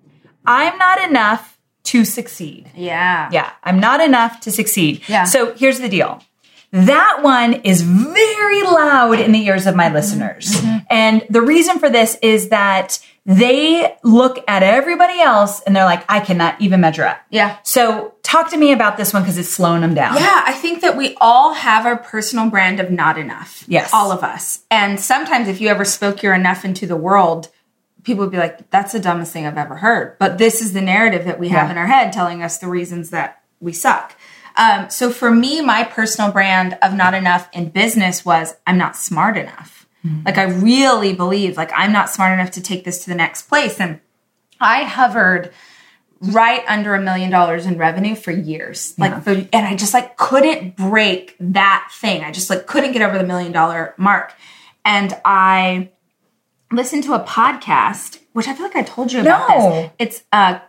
[0.47, 2.71] I'm not enough to succeed.
[2.75, 3.29] Yeah.
[3.31, 3.51] Yeah.
[3.63, 5.03] I'm not enough to succeed.
[5.07, 5.25] Yeah.
[5.25, 6.23] So here's the deal.
[6.75, 10.49] That one is very loud in the ears of my listeners.
[10.49, 10.79] Mm-hmm.
[10.91, 16.05] And the reason for this is that they look at everybody else and they're like,
[16.09, 17.21] I cannot even measure up.
[17.31, 17.59] Yeah.
[17.63, 20.17] So talk to me about this one because it's slowing them down.
[20.17, 23.63] Yeah, I think that we all have our personal brand of not enough.
[23.69, 23.91] Yes.
[23.95, 24.65] All of us.
[24.69, 27.51] And sometimes if you ever spoke your enough into the world,
[28.03, 30.19] people would be like, that's the dumbest thing I've ever heard.
[30.19, 31.71] But this is the narrative that we have yeah.
[31.71, 34.17] in our head telling us the reasons that we suck.
[34.57, 38.97] Um, so for me, my personal brand of not enough in business was I'm not
[38.97, 39.87] smart enough.
[40.05, 40.23] Mm-hmm.
[40.27, 43.49] Like I really believe like I'm not smart enough to take this to the next
[43.49, 43.81] place.
[43.81, 44.01] And
[44.61, 45.53] I hovered
[46.21, 48.95] right under a million dollars in revenue for years.
[48.97, 49.05] Yeah.
[49.07, 52.23] Like for, and I just like couldn't break that thing.
[52.23, 54.35] I just like couldn't get over the million dollar mark.
[54.85, 55.91] And I
[56.71, 59.71] listened to a podcast, which I feel like I told you about no.
[59.71, 59.91] this.
[59.99, 60.61] It's uh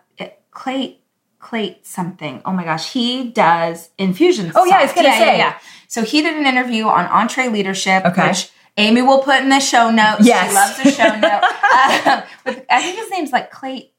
[0.51, 0.99] Clay
[1.45, 2.41] Clay something.
[2.43, 4.51] Oh my gosh, he does infusion.
[4.55, 5.37] Oh yeah, I was gonna yeah, say.
[5.37, 5.59] Yeah, yeah.
[5.87, 8.29] So he did an interview on EntreLeadership, okay.
[8.29, 10.25] which Amy will put in the show notes.
[10.25, 10.49] Yes.
[10.49, 11.43] She loves the show note.
[11.75, 13.91] Um, with, I think his name's like Clay.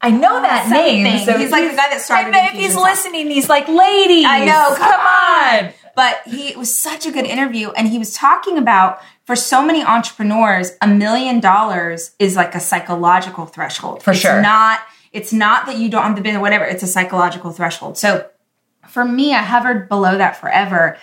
[0.00, 1.02] I know that Something.
[1.02, 1.26] name.
[1.26, 2.28] So he's like the guy that started.
[2.28, 4.24] I know if he's listening, he's like, ladies.
[4.24, 4.68] I know.
[4.68, 5.64] Come, come on.
[5.66, 5.72] on.
[5.96, 9.62] But he it was such a good interview, and he was talking about for so
[9.62, 14.02] many entrepreneurs, a million dollars is like a psychological threshold.
[14.02, 14.40] For it's sure.
[14.40, 14.80] Not.
[15.16, 16.64] It's not that you don't have the business, whatever.
[16.64, 17.96] It's a psychological threshold.
[17.96, 18.28] So
[18.86, 20.98] for me, I hovered below that forever,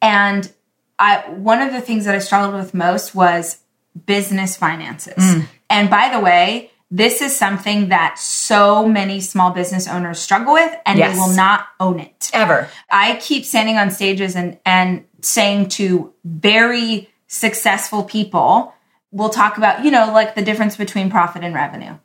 [0.00, 0.50] and
[0.98, 3.58] I one of the things that I struggled with most was
[4.06, 5.14] business finances.
[5.14, 5.48] Mm.
[5.68, 10.72] And by the way, this is something that so many small business owners struggle with
[10.86, 11.12] and yes.
[11.12, 12.30] they will not own it.
[12.32, 12.68] Ever.
[12.90, 18.72] I keep standing on stages and and saying to very successful people,
[19.10, 21.98] we'll talk about, you know, like the difference between profit and revenue.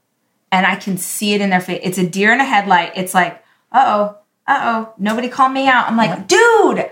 [0.51, 1.79] And I can see it in their face.
[1.83, 2.93] It's a deer in a headlight.
[2.95, 5.87] It's like, uh-oh, uh-oh, nobody called me out.
[5.87, 6.23] I'm like, yeah.
[6.27, 6.91] dude,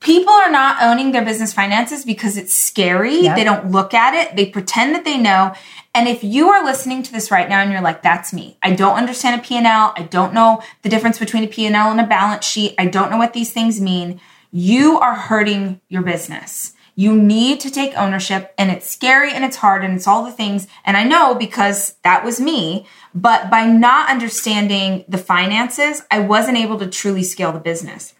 [0.00, 3.22] people are not owning their business finances because it's scary.
[3.22, 3.36] Yep.
[3.36, 4.36] They don't look at it.
[4.36, 5.54] They pretend that they know.
[5.94, 8.58] And if you are listening to this right now and you're like, that's me.
[8.62, 9.92] I don't understand a P&L.
[9.96, 12.74] I don't know the difference between a P&L and a balance sheet.
[12.78, 14.20] I don't know what these things mean.
[14.50, 16.73] You are hurting your business.
[16.96, 20.32] You need to take ownership and it's scary and it's hard and it's all the
[20.32, 20.68] things.
[20.84, 26.58] And I know because that was me, but by not understanding the finances, I wasn't
[26.58, 28.14] able to truly scale the business.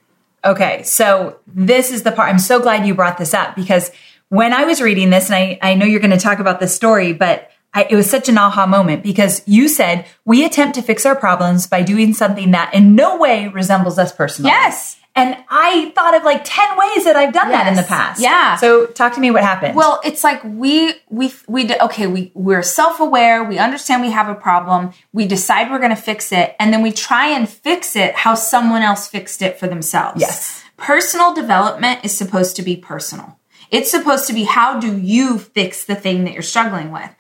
[0.45, 3.91] Okay, so this is the part I'm so glad you brought this up because
[4.29, 6.75] when I was reading this, and I, I know you're going to talk about this
[6.75, 10.83] story, but I, it was such an aha moment because you said we attempt to
[10.83, 14.51] fix our problems by doing something that in no way resembles us personally.
[14.51, 14.97] Yes.
[15.17, 17.63] And I thought of like 10 ways that I've done yes.
[17.63, 18.21] that in the past.
[18.21, 18.57] Yeah.
[18.57, 19.77] So talk to me what happened.
[19.77, 23.45] Well, it's like we, we, we, okay, we, we're self-aware.
[23.45, 24.93] We understand we have a problem.
[25.13, 26.57] We decide we're going to fix it.
[26.59, 30.21] And then we try and fix it how someone else fixed it for themselves.
[30.21, 30.65] Yes.
[30.77, 33.39] Personal development is supposed to be personal.
[33.71, 37.11] It's supposed to be how do you fix the thing that you're struggling with?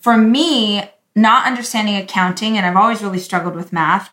[0.00, 4.12] For me, not understanding accounting, and I've always really struggled with math,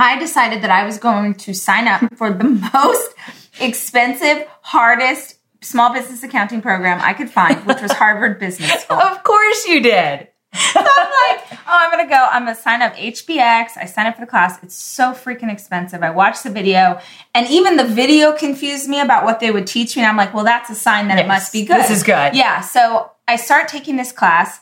[0.00, 3.14] I decided that I was going to sign up for the most
[3.60, 8.96] expensive, hardest small business accounting program I could find, which was Harvard Business School.
[8.96, 10.28] Of course you did.
[10.54, 12.28] so I'm like, oh, I'm gonna go.
[12.30, 13.76] I'm gonna sign up HBX.
[13.76, 14.60] I sign up for the class.
[14.62, 16.02] It's so freaking expensive.
[16.02, 16.98] I watched the video,
[17.34, 20.02] and even the video confused me about what they would teach me.
[20.02, 21.78] And I'm like, well, that's a sign that yes, it must be good.
[21.78, 22.34] This is good.
[22.34, 22.62] Yeah.
[22.62, 24.60] So I start taking this class,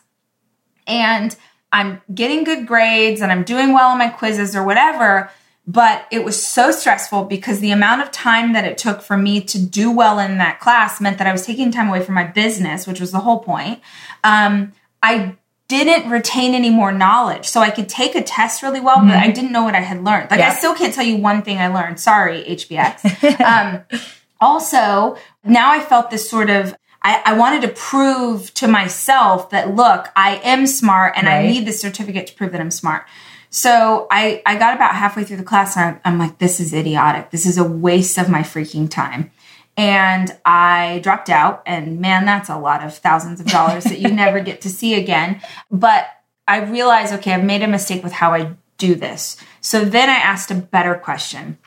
[0.87, 1.35] and
[1.73, 5.31] I'm getting good grades and I'm doing well on my quizzes or whatever.
[5.67, 9.43] But it was so stressful because the amount of time that it took for me
[9.43, 12.25] to do well in that class meant that I was taking time away from my
[12.25, 13.81] business, which was the whole point.
[14.25, 15.37] Um, I
[15.69, 17.47] didn't retain any more knowledge.
[17.47, 19.09] So I could take a test really well, mm-hmm.
[19.09, 20.31] but I didn't know what I had learned.
[20.31, 20.49] Like, yeah.
[20.49, 22.01] I still can't tell you one thing I learned.
[22.01, 23.41] Sorry, HBX.
[23.45, 24.01] um,
[24.41, 29.75] also, now I felt this sort of I, I, wanted to prove to myself that
[29.75, 31.39] look, I am smart and right.
[31.39, 33.07] I need this certificate to prove that I'm smart.
[33.51, 36.75] So I, I got about halfway through the class and I'm, I'm like, this is
[36.75, 37.31] idiotic.
[37.31, 39.31] This is a waste of my freaking time.
[39.77, 44.09] And I dropped out, and man, that's a lot of thousands of dollars that you
[44.13, 45.41] never get to see again.
[45.71, 46.09] But
[46.49, 49.37] I realized, okay, I've made a mistake with how I do this.
[49.61, 51.59] So then I asked a better question,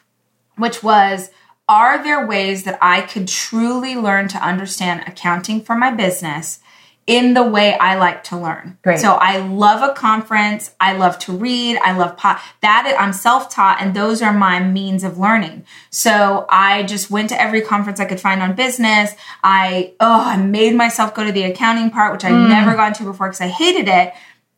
[0.57, 1.29] which was,
[1.67, 6.59] are there ways that I could truly learn to understand accounting for my business
[7.07, 8.77] in the way I like to learn.
[8.83, 8.99] Great.
[8.99, 10.71] So I love a conference.
[10.79, 11.77] I love to read.
[11.77, 12.41] I love pot.
[12.61, 15.65] That I'm self-taught, and those are my means of learning.
[15.89, 19.13] So I just went to every conference I could find on business.
[19.43, 22.49] I oh, I made myself go to the accounting part, which I'd mm.
[22.49, 24.13] never gone to before because I hated it.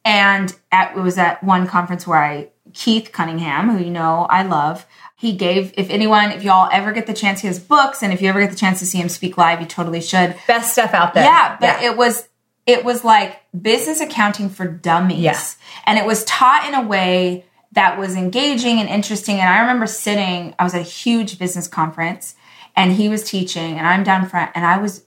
[0.06, 4.44] And at, it was at one conference where I Keith Cunningham, who you know I
[4.44, 4.86] love
[5.24, 8.22] he gave if anyone if y'all ever get the chance he has books and if
[8.22, 10.36] you ever get the chance to see him speak live you totally should.
[10.48, 11.24] Best stuff out there.
[11.24, 11.92] Yeah but yeah.
[11.92, 12.28] it was
[12.68, 15.20] it was like business accounting for dummies.
[15.20, 15.40] Yeah.
[15.86, 19.38] and it was taught in a way that was engaging and interesting.
[19.40, 22.36] And i remember sitting i was at a huge business conference
[22.76, 25.06] and he was teaching and i'm down front and i was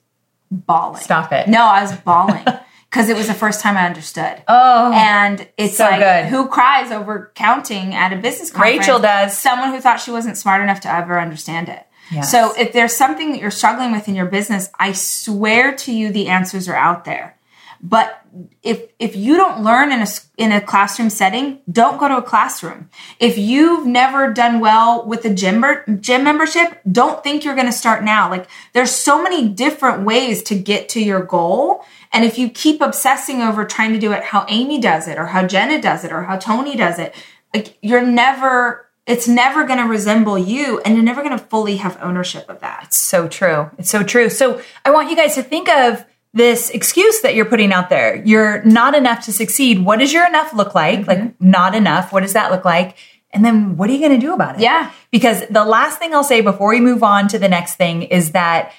[0.50, 1.02] bawling.
[1.02, 1.46] Stop it.
[1.46, 2.44] No i was bawling
[2.96, 4.42] because it was the first time I understood.
[4.48, 6.30] Oh, and it's so like good.
[6.30, 8.78] who cries over counting at a business conference?
[8.78, 9.36] Rachel does.
[9.36, 11.86] Someone who thought she wasn't smart enough to ever understand it.
[12.10, 12.30] Yes.
[12.30, 16.10] So if there's something that you're struggling with in your business, I swear to you,
[16.10, 17.35] the answers are out there.
[17.80, 18.22] But
[18.62, 22.22] if if you don't learn in a in a classroom setting, don't go to a
[22.22, 22.90] classroom.
[23.20, 25.64] If you've never done well with a gym
[26.00, 28.30] gym membership, don't think you're going to start now.
[28.30, 32.80] Like there's so many different ways to get to your goal, and if you keep
[32.80, 36.12] obsessing over trying to do it how Amy does it or how Jenna does it
[36.12, 37.14] or how Tony does it,
[37.54, 41.76] like you're never it's never going to resemble you and you're never going to fully
[41.76, 42.86] have ownership of that.
[42.86, 43.70] It's so true.
[43.78, 44.28] It's so true.
[44.28, 48.16] So I want you guys to think of this excuse that you're putting out there.
[48.16, 49.84] You're not enough to succeed.
[49.84, 51.00] What does your enough look like?
[51.00, 51.08] Mm-hmm.
[51.08, 52.12] Like not enough.
[52.12, 52.96] What does that look like?
[53.30, 54.62] And then what are you going to do about it?
[54.62, 54.92] Yeah.
[55.10, 58.32] Because the last thing I'll say before we move on to the next thing is
[58.32, 58.72] that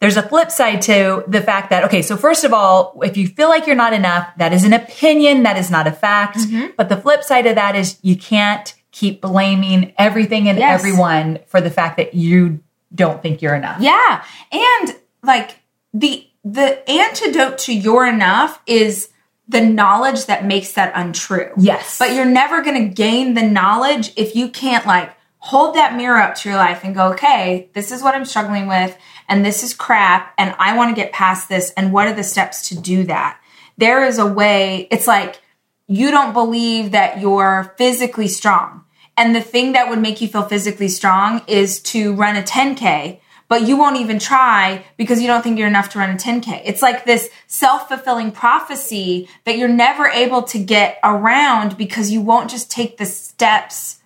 [0.00, 3.26] there's a flip side to the fact that, okay, so first of all, if you
[3.26, 6.38] feel like you're not enough, that is an opinion, that is not a fact.
[6.38, 6.68] Mm-hmm.
[6.76, 10.78] But the flip side of that is you can't keep blaming everything and yes.
[10.78, 12.60] everyone for the fact that you
[12.94, 13.80] don't think you're enough.
[13.80, 14.24] Yeah.
[14.52, 15.58] And like
[15.92, 19.10] the the antidote to you're enough is
[19.48, 21.50] the knowledge that makes that untrue.
[21.56, 21.98] Yes.
[21.98, 26.18] But you're never going to gain the knowledge if you can't like hold that mirror
[26.18, 28.96] up to your life and go, okay, this is what I'm struggling with
[29.28, 32.24] and this is crap and I want to get past this and what are the
[32.24, 33.40] steps to do that?
[33.76, 35.40] There is a way, it's like
[35.86, 38.84] you don't believe that you're physically strong.
[39.16, 43.20] And the thing that would make you feel physically strong is to run a 10K
[43.48, 46.62] but you won't even try because you don't think you're enough to run a 10K.
[46.64, 52.20] It's like this self fulfilling prophecy that you're never able to get around because you
[52.20, 54.00] won't just take the steps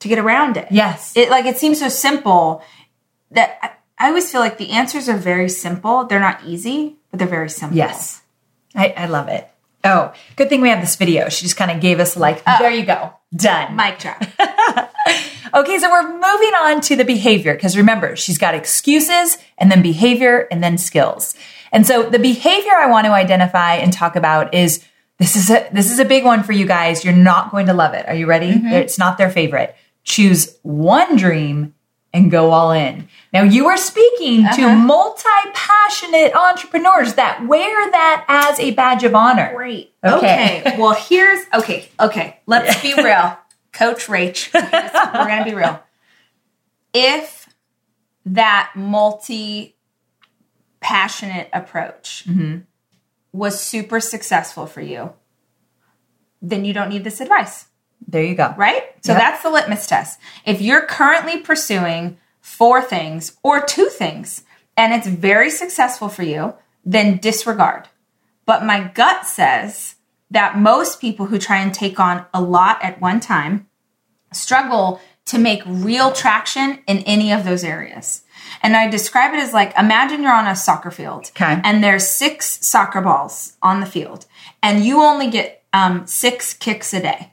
[0.00, 0.68] to get around it.
[0.70, 1.16] Yes.
[1.16, 2.62] It like it seems so simple
[3.30, 3.70] that I,
[4.06, 6.04] I always feel like the answers are very simple.
[6.04, 7.76] They're not easy, but they're very simple.
[7.76, 8.22] Yes.
[8.74, 9.48] I, I love it.
[9.82, 11.28] Oh, good thing we have this video.
[11.28, 13.76] She just kind of gave us like, oh, there you go, done.
[13.76, 14.22] Mic drop.
[15.54, 19.82] okay, so we're moving on to the behavior because remember, she's got excuses and then
[19.82, 21.34] behavior and then skills.
[21.72, 24.84] And so the behavior I want to identify and talk about is
[25.18, 27.04] this is a this is a big one for you guys.
[27.04, 28.08] You're not going to love it.
[28.08, 28.52] Are you ready?
[28.52, 28.68] Mm-hmm.
[28.68, 29.76] It's not their favorite.
[30.02, 31.74] Choose one dream
[32.12, 33.08] and go all in.
[33.32, 34.56] Now you are speaking uh-huh.
[34.56, 39.52] to multi-passionate entrepreneurs that wear that as a badge of honor.
[39.54, 39.94] Great.
[40.04, 40.62] Okay.
[40.66, 40.78] okay.
[40.78, 41.88] well, here's okay.
[42.00, 42.40] Okay.
[42.46, 43.38] Let's be real.
[43.72, 45.82] Coach Rach, we're going to be real.
[46.92, 47.48] If
[48.26, 49.76] that multi
[50.80, 52.58] passionate approach mm-hmm.
[53.32, 55.12] was super successful for you,
[56.42, 57.66] then you don't need this advice.
[58.06, 58.54] There you go.
[58.56, 58.82] Right?
[59.04, 59.20] So yep.
[59.20, 60.18] that's the litmus test.
[60.44, 64.42] If you're currently pursuing four things or two things
[64.76, 66.54] and it's very successful for you,
[66.84, 67.88] then disregard.
[68.46, 69.96] But my gut says
[70.30, 73.66] that most people who try and take on a lot at one time
[74.32, 78.22] struggle to make real traction in any of those areas.
[78.62, 81.60] And I describe it as like imagine you're on a soccer field okay.
[81.64, 84.26] and there's six soccer balls on the field
[84.62, 87.32] and you only get um, six kicks a day.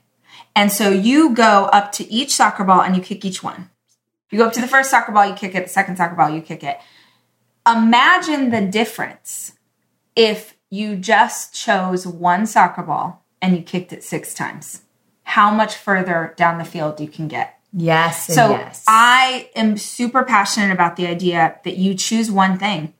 [0.54, 3.70] And so you go up to each soccer ball and you kick each one.
[4.30, 6.30] You go up to the first soccer ball, you kick it, the second soccer ball,
[6.30, 6.78] you kick it.
[7.66, 9.52] Imagine the difference
[10.16, 14.82] if you just chose one soccer ball and you kicked it six times.
[15.22, 17.58] How much further down the field you can get.
[17.72, 18.26] Yes.
[18.26, 18.84] So yes.
[18.88, 22.94] I am super passionate about the idea that you choose one thing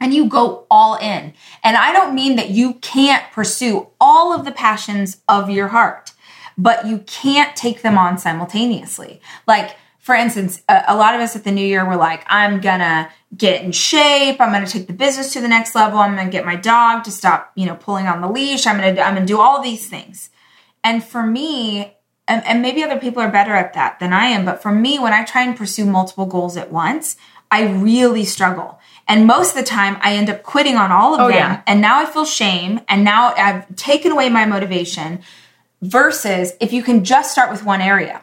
[0.00, 1.34] and you go all in.
[1.62, 6.12] And I don't mean that you can't pursue all of the passions of your heart,
[6.56, 9.20] but you can't take them on simultaneously.
[9.46, 9.76] Like,
[10.06, 13.10] for instance, a, a, lot of us at the new year were like, I'm gonna
[13.36, 14.40] get in shape.
[14.40, 15.98] I'm gonna take the business to the next level.
[15.98, 18.68] I'm gonna get my dog to stop, you know, pulling on the leash.
[18.68, 20.30] I'm gonna, I'm gonna do all these things.
[20.84, 21.96] And for me,
[22.28, 25.00] and, and maybe other people are better at that than I am, but for me,
[25.00, 27.16] when I try and pursue multiple goals at once,
[27.50, 28.78] I really struggle.
[29.08, 31.34] And most of the time, I end up quitting on all of oh, them.
[31.34, 31.62] Yeah.
[31.66, 32.78] And now I feel shame.
[32.86, 35.22] And now I've taken away my motivation.
[35.82, 38.22] Versus if you can just start with one area.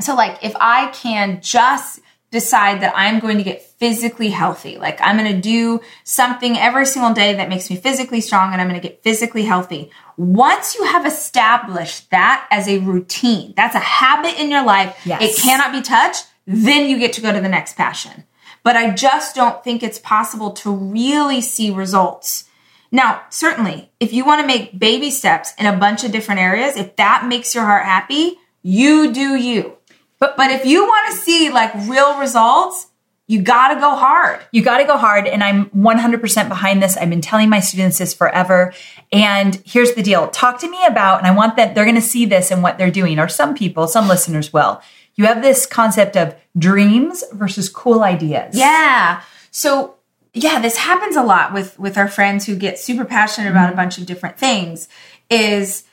[0.00, 5.00] So, like, if I can just decide that I'm going to get physically healthy, like,
[5.00, 8.68] I'm going to do something every single day that makes me physically strong and I'm
[8.68, 9.90] going to get physically healthy.
[10.16, 15.22] Once you have established that as a routine, that's a habit in your life, yes.
[15.22, 18.24] it cannot be touched, then you get to go to the next passion
[18.66, 22.48] but I just don't think it's possible to really see results.
[22.90, 26.76] Now, certainly, if you want to make baby steps in a bunch of different areas,
[26.76, 29.75] if that makes your heart happy, you do you.
[30.18, 32.88] But, but if you want to see like real results,
[33.28, 34.40] you got to go hard.
[34.52, 35.26] You got to go hard.
[35.26, 36.96] And I'm 100% behind this.
[36.96, 38.72] I've been telling my students this forever.
[39.12, 42.00] And here's the deal talk to me about, and I want that they're going to
[42.00, 44.80] see this and what they're doing, or some people, some listeners will
[45.16, 48.56] you have this concept of dreams versus cool ideas.
[48.56, 49.22] Yeah.
[49.50, 49.96] So
[50.32, 53.72] yeah, this happens a lot with with our friends who get super passionate about mm-hmm.
[53.72, 54.88] a bunch of different things
[55.30, 55.84] is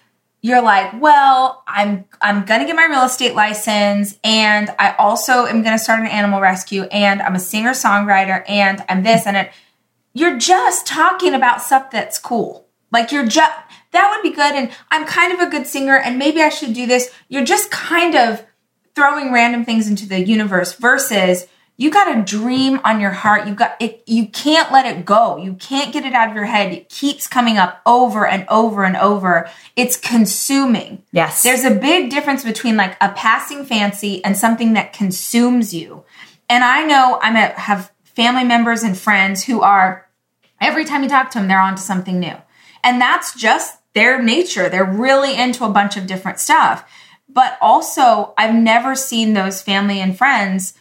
[0.43, 5.63] you're like, well, I'm I'm gonna get my real estate license, and I also am
[5.63, 9.51] gonna start an animal rescue, and I'm a singer songwriter, and I'm this and it.
[10.13, 12.67] You're just talking about stuff that's cool.
[12.91, 13.53] Like you're just
[13.91, 16.73] that would be good, and I'm kind of a good singer, and maybe I should
[16.73, 17.09] do this.
[17.29, 18.45] You're just kind of
[18.95, 21.47] throwing random things into the universe versus
[21.83, 23.45] you got a dream on your heart.
[23.45, 24.03] You got it.
[24.05, 25.35] You can't let it go.
[25.35, 26.71] You can't get it out of your head.
[26.71, 29.49] It keeps coming up over and over and over.
[29.75, 31.03] It's consuming.
[31.11, 31.43] Yes.
[31.43, 36.05] There's a big difference between like a passing fancy and something that consumes you.
[36.49, 40.07] And I know I'm have family members and friends who are
[40.61, 42.37] every time you talk to them, they're on to something new.
[42.81, 44.69] And that's just their nature.
[44.69, 46.89] They're really into a bunch of different stuff.
[47.27, 50.75] But also, I've never seen those family and friends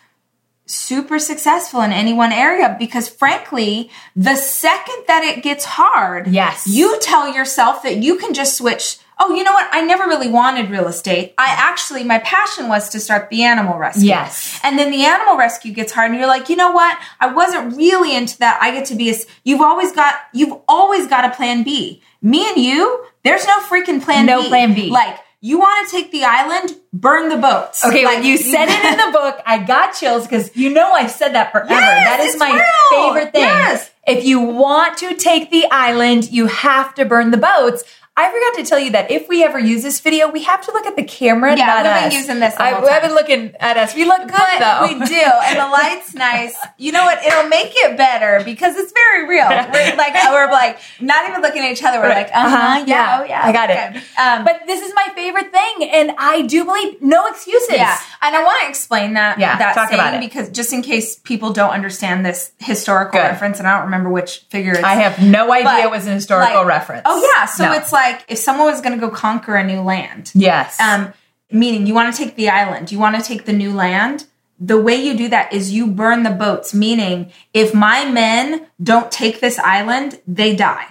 [0.66, 6.66] super successful in any one area because frankly, the second that it gets hard, yes,
[6.66, 9.68] you tell yourself that you can just switch oh, you know what?
[9.70, 11.34] I never really wanted real estate.
[11.38, 14.08] I actually, my passion was to start the animal rescue.
[14.08, 14.58] Yes.
[14.62, 16.98] And then the animal rescue gets hard and you're like, you know what?
[17.20, 18.58] I wasn't really into that.
[18.60, 22.02] I get to be a, you've always got, you've always got a plan B.
[22.20, 24.42] Me and you, there's no freaking plan no B.
[24.44, 24.90] No plan B.
[24.90, 27.84] Like, you want to take the island, burn the boats.
[27.84, 31.10] Okay, like, you said it in the book, I got chills because you know I've
[31.10, 31.68] said that forever.
[31.68, 33.12] Yes, that is my real.
[33.12, 33.42] favorite thing.
[33.42, 33.90] Yes.
[34.06, 37.82] If you want to take the island, you have to burn the boats.
[38.14, 40.72] I forgot to tell you that if we ever use this video, we have to
[40.72, 41.56] look at the camera.
[41.56, 42.12] Yeah, we've been us.
[42.12, 42.54] using this.
[42.56, 43.94] I, have been looking at us.
[43.94, 44.82] We look good but though.
[44.86, 46.54] We do, and the light's nice.
[46.76, 47.24] You know what?
[47.24, 49.48] It'll make it better because it's very real.
[49.72, 52.00] We're like we're like not even looking at each other.
[52.00, 52.26] We're right.
[52.26, 53.92] like, uh huh, uh-huh, yeah, oh yeah, I got okay.
[53.96, 54.18] it.
[54.18, 57.70] Um, but this is my favorite thing, and I do believe no excuses.
[57.70, 59.38] Yeah, and I want to explain that.
[59.38, 63.24] Yeah, that talk about it because just in case people don't understand this historical good.
[63.24, 64.76] reference, and I don't remember which figure.
[64.84, 67.02] I have no idea it was an historical like, reference.
[67.06, 67.72] Oh yeah, so no.
[67.72, 70.30] it's like if someone was going to go conquer a new land.
[70.34, 70.78] Yes.
[70.80, 71.12] Um,
[71.50, 74.26] meaning you want to take the island, you want to take the new land.
[74.58, 79.10] The way you do that is you burn the boats, meaning if my men don't
[79.10, 80.86] take this island, they die.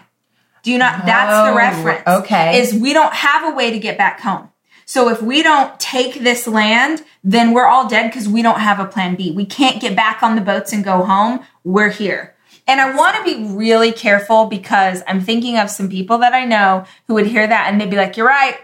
[0.64, 1.02] Do you not?
[1.02, 2.08] Oh, that's the oh, reference.
[2.08, 2.60] Okay.
[2.60, 4.50] Is we don't have a way to get back home.
[4.86, 8.80] So if we don't take this land, then we're all dead because we don't have
[8.80, 9.32] a plan B.
[9.32, 11.46] We can't get back on the boats and go home.
[11.64, 12.36] We're here.
[12.68, 16.46] And I want to be really careful because I'm thinking of some people that I
[16.46, 18.58] know who would hear that and they'd be like, You're right.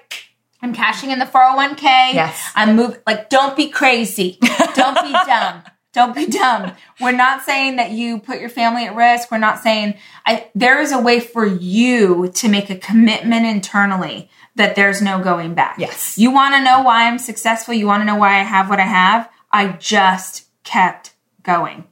[0.61, 2.13] I'm cashing in the 401k.
[2.13, 2.51] Yes.
[2.55, 2.99] I'm moving.
[3.05, 4.39] Like, don't be crazy.
[4.73, 5.63] Don't be dumb.
[5.93, 6.73] Don't be dumb.
[6.99, 9.31] We're not saying that you put your family at risk.
[9.31, 9.95] We're not saying
[10.25, 15.23] I, there is a way for you to make a commitment internally that there's no
[15.23, 15.77] going back.
[15.79, 16.17] Yes.
[16.17, 17.73] You want to know why I'm successful?
[17.73, 19.29] You want to know why I have what I have?
[19.51, 21.85] I just kept going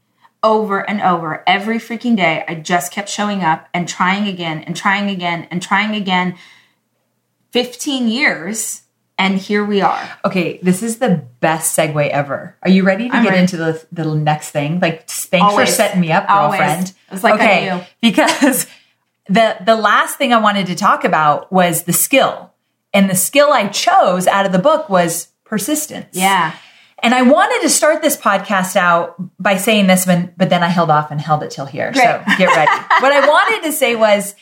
[0.46, 2.46] over and over every freaking day.
[2.48, 6.38] I just kept showing up and trying again and trying again and trying again.
[7.52, 8.84] 15 years
[9.18, 10.10] and here we are.
[10.26, 12.56] Okay, this is the best segue ever.
[12.62, 13.42] Are you ready to I'm get ready.
[13.42, 14.80] into the, the next thing?
[14.80, 15.70] Like, thanks Always.
[15.70, 16.94] for setting me up, girlfriend.
[17.24, 18.68] Like okay, because
[19.28, 22.52] the the last thing I wanted to talk about was the skill,
[22.94, 26.10] and the skill I chose out of the book was persistence.
[26.12, 26.54] Yeah.
[27.06, 30.70] And I wanted to start this podcast out by saying this, one, but then I
[30.70, 31.92] held off and held it till here.
[31.92, 32.04] Great.
[32.04, 32.72] So get ready.
[33.00, 34.34] what I wanted to say was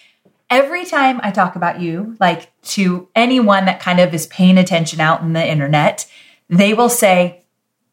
[0.49, 5.01] every time I talk about you, like to anyone that kind of is paying attention
[5.01, 6.09] out in the internet,
[6.47, 7.43] they will say,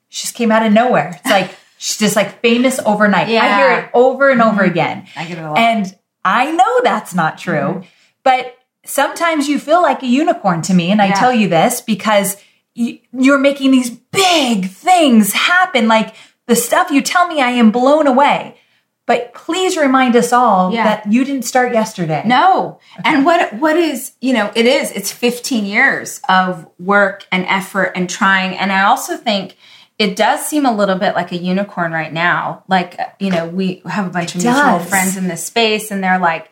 [0.08, 1.16] she just came out of nowhere.
[1.16, 3.26] It's like, she's just like famous overnight.
[3.26, 3.42] Yeah.
[3.42, 4.70] I hear it over and over mm-hmm.
[4.70, 5.08] again.
[5.16, 5.58] I get it a lot.
[5.58, 7.88] And I know that's not true, mm-hmm.
[8.22, 10.92] but sometimes you feel like a unicorn to me.
[10.92, 12.36] And I tell you this because
[13.12, 15.88] you're making these big things happen.
[15.88, 16.14] Like
[16.46, 18.56] the stuff you tell me, I am blown away.
[19.06, 20.84] But please remind us all yeah.
[20.84, 22.22] that you didn't start yesterday.
[22.24, 22.78] No.
[23.00, 23.02] Okay.
[23.10, 27.92] And what what is, you know, it is it's 15 years of work and effort
[27.96, 29.56] and trying and I also think
[29.98, 32.64] it does seem a little bit like a unicorn right now.
[32.68, 34.88] Like, you know, we have a bunch it of mutual does.
[34.88, 36.50] friends in this space and they're like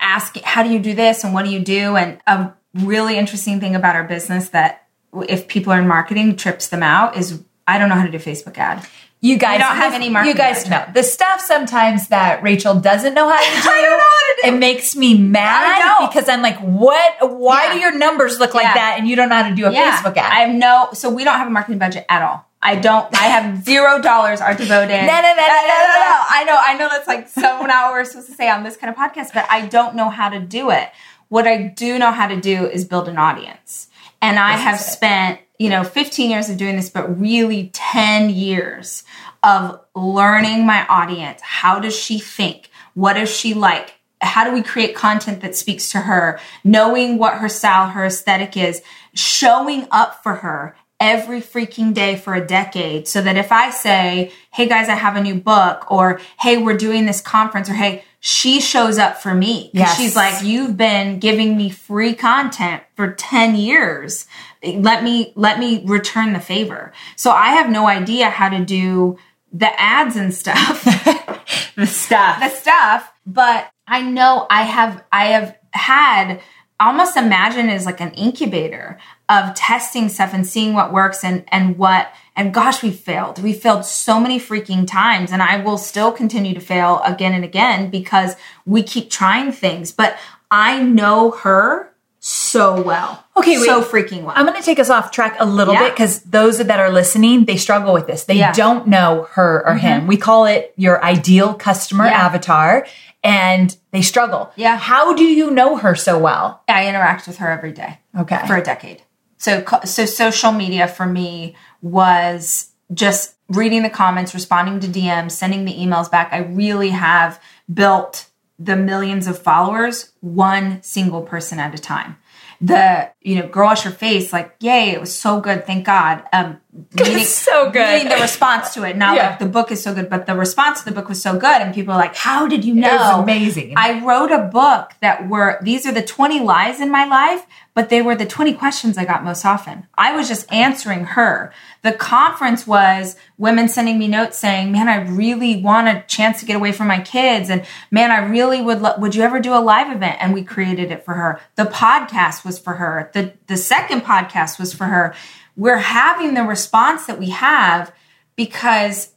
[0.00, 1.22] asking, how do you do this?
[1.22, 1.96] And what do you do?
[1.96, 4.88] And a really interesting thing about our business that
[5.28, 8.18] if people are in marketing trips them out is I don't know how to do
[8.18, 8.86] Facebook ad.
[9.22, 10.34] You guys I don't have any marketing.
[10.34, 13.68] You guys know the stuff sometimes that Rachel doesn't know how to do.
[13.68, 14.56] I don't know how to do.
[14.56, 17.38] It makes me mad because I'm like, what?
[17.38, 17.72] Why yeah.
[17.74, 18.60] do your numbers look yeah.
[18.60, 20.00] like that and you don't know how to do a yeah.
[20.00, 20.32] Facebook ad?
[20.32, 20.88] I have no.
[20.94, 22.46] So we don't have a marketing budget at all.
[22.62, 23.14] I don't.
[23.14, 24.88] I have zero dollars are devoted.
[24.88, 26.24] no, no, no, no, uh, no, no, no.
[26.28, 26.56] I know.
[26.58, 28.96] I know that's like so not what we're supposed to say on this kind of
[28.96, 30.90] podcast, but I don't know how to do it.
[31.28, 33.88] What I do know how to do is build an audience,
[34.22, 39.04] and I have spent you know 15 years of doing this, but really 10 years
[39.42, 41.40] of learning my audience.
[41.42, 42.70] How does she think?
[42.94, 43.94] What is she like?
[44.20, 46.38] How do we create content that speaks to her?
[46.62, 48.82] Knowing what her style, her aesthetic is,
[49.14, 54.32] showing up for her every freaking day for a decade so that if I say,
[54.52, 58.04] Hey guys, I have a new book or Hey, we're doing this conference or Hey,
[58.20, 59.70] she shows up for me.
[59.72, 59.96] Yes.
[59.96, 64.26] She's like, you've been giving me free content for 10 years.
[64.62, 66.92] Let me, let me return the favor.
[67.16, 69.18] So I have no idea how to do
[69.52, 70.84] the ads and stuff.
[71.76, 72.40] the stuff.
[72.40, 73.10] The stuff.
[73.26, 76.42] But I know I have, I have had
[76.78, 78.98] almost imagine as like an incubator
[79.30, 83.52] of testing stuff and seeing what works and and what and gosh we failed we
[83.52, 87.88] failed so many freaking times and i will still continue to fail again and again
[87.88, 88.34] because
[88.66, 90.18] we keep trying things but
[90.50, 91.90] i know her
[92.22, 93.24] so well.
[93.36, 93.64] Okay, wait.
[93.64, 94.34] so freaking well.
[94.36, 95.84] I'm going to take us off track a little yeah.
[95.84, 98.24] bit because those that are listening, they struggle with this.
[98.24, 98.52] They yeah.
[98.52, 99.78] don't know her or mm-hmm.
[99.78, 100.06] him.
[100.06, 102.26] We call it your ideal customer yeah.
[102.26, 102.86] avatar
[103.24, 104.52] and they struggle.
[104.56, 104.76] Yeah.
[104.76, 106.62] How do you know her so well?
[106.68, 107.98] I interact with her every day.
[108.18, 108.46] Okay.
[108.46, 109.02] For a decade.
[109.40, 115.64] So so social media for me was just reading the comments, responding to DMs, sending
[115.64, 116.32] the emails back.
[116.32, 118.28] I really have built
[118.58, 122.16] the millions of followers one single person at a time
[122.60, 126.24] the you know girl wash your face like yay it was so good thank god
[126.32, 126.58] um
[126.94, 129.30] meaning, so good meaning the response to it not yeah.
[129.30, 131.60] like the book is so good but the response to the book was so good
[131.60, 134.92] and people are like how did you know it was amazing i wrote a book
[135.00, 138.54] that were these are the 20 lies in my life but they were the 20
[138.54, 139.86] questions I got most often.
[139.96, 141.52] I was just answering her.
[141.82, 146.46] The conference was women sending me notes saying, "Man, I really want a chance to
[146.46, 148.82] get away from my kids," and "Man, I really would.
[148.82, 151.40] Lo- would you ever do a live event?" And we created it for her.
[151.54, 153.09] The podcast was for her.
[153.12, 155.14] The The second podcast was for her.
[155.56, 157.92] We're having the response that we have
[158.36, 159.12] because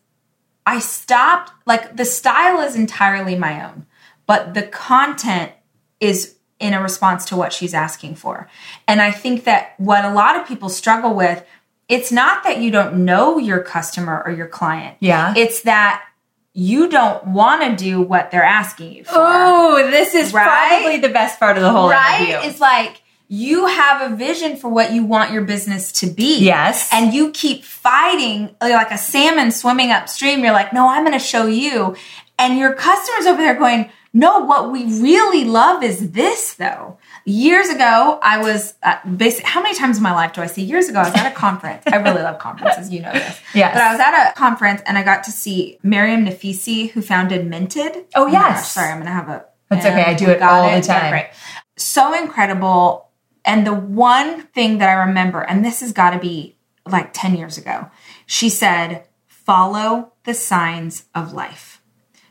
[0.65, 1.51] I stopped.
[1.65, 3.85] Like the style is entirely my own,
[4.25, 5.51] but the content
[5.99, 8.49] is in a response to what she's asking for.
[8.87, 11.45] And I think that what a lot of people struggle with,
[11.89, 14.97] it's not that you don't know your customer or your client.
[14.99, 15.33] Yeah.
[15.35, 16.03] It's that
[16.53, 19.13] you don't want to do what they're asking you for.
[19.15, 20.45] Oh, this is right?
[20.45, 22.21] probably the best part of the whole right?
[22.21, 22.49] interview.
[22.49, 23.01] It's like
[23.33, 26.37] you have a vision for what you want your business to be.
[26.37, 26.87] Yes.
[26.93, 30.43] And you keep fighting like a salmon swimming upstream.
[30.43, 31.95] You're like, no, I'm going to show you.
[32.37, 36.99] And your customers over there going, no, what we really love is this though.
[37.25, 40.61] Years ago, I was uh, basically, how many times in my life do I say
[40.61, 40.99] years ago?
[40.99, 41.85] I was at a conference.
[41.87, 43.41] I really love conferences, you know this.
[43.55, 43.73] Yeah.
[43.73, 47.47] But I was at a conference and I got to see Mariam Naficy, who founded
[47.47, 48.05] Minted.
[48.13, 48.59] Oh, yes.
[48.59, 49.45] Gosh, sorry, I'm going to have a.
[49.69, 50.03] That's okay.
[50.03, 50.81] I do it all it.
[50.81, 51.01] the time.
[51.05, 51.25] Yeah, great.
[51.77, 53.09] So incredible.
[53.45, 57.35] And the one thing that I remember, and this has got to be like 10
[57.35, 57.89] years ago,
[58.25, 61.81] she said, follow the signs of life.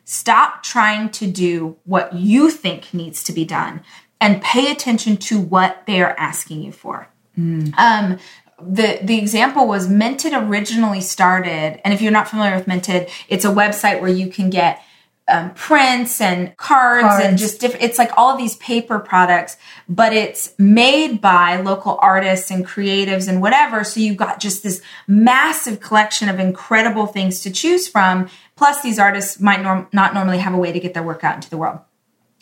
[0.04, 3.82] Stop trying to do what you think needs to be done
[4.20, 7.08] and pay attention to what they are asking you for.
[7.38, 7.76] Mm.
[7.78, 8.18] Um,
[8.60, 13.44] the the example was Minted originally started, and if you're not familiar with Minted, it's
[13.44, 14.82] a website where you can get
[15.28, 17.84] um, prints and cards, cards, and just different.
[17.84, 19.56] It's like all of these paper products,
[19.88, 23.84] but it's made by local artists and creatives and whatever.
[23.84, 28.28] So you've got just this massive collection of incredible things to choose from.
[28.56, 31.36] Plus, these artists might norm- not normally have a way to get their work out
[31.36, 31.80] into the world.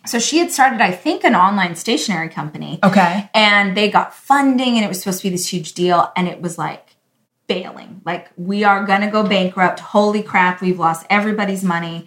[0.06, 2.78] So she had started, I think, an online stationery company.
[2.82, 3.28] Okay.
[3.34, 6.10] And they got funding, and it was supposed to be this huge deal.
[6.16, 6.96] And it was like,
[7.46, 8.00] failing.
[8.04, 9.80] Like, we are going to go bankrupt.
[9.80, 12.06] Holy crap, we've lost everybody's money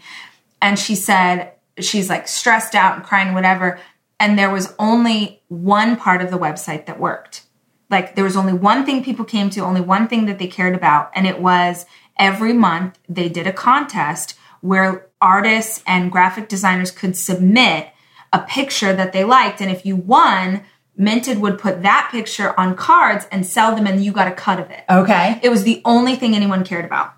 [0.63, 3.79] and she said she's like stressed out and crying whatever
[4.19, 7.43] and there was only one part of the website that worked
[7.91, 10.73] like there was only one thing people came to only one thing that they cared
[10.73, 11.85] about and it was
[12.17, 17.89] every month they did a contest where artists and graphic designers could submit
[18.31, 19.61] a picture that they liked.
[19.61, 20.63] And if you won,
[20.95, 24.59] Minted would put that picture on cards and sell them, and you got a cut
[24.59, 24.83] of it.
[24.89, 25.39] Okay.
[25.41, 27.13] It was the only thing anyone cared about.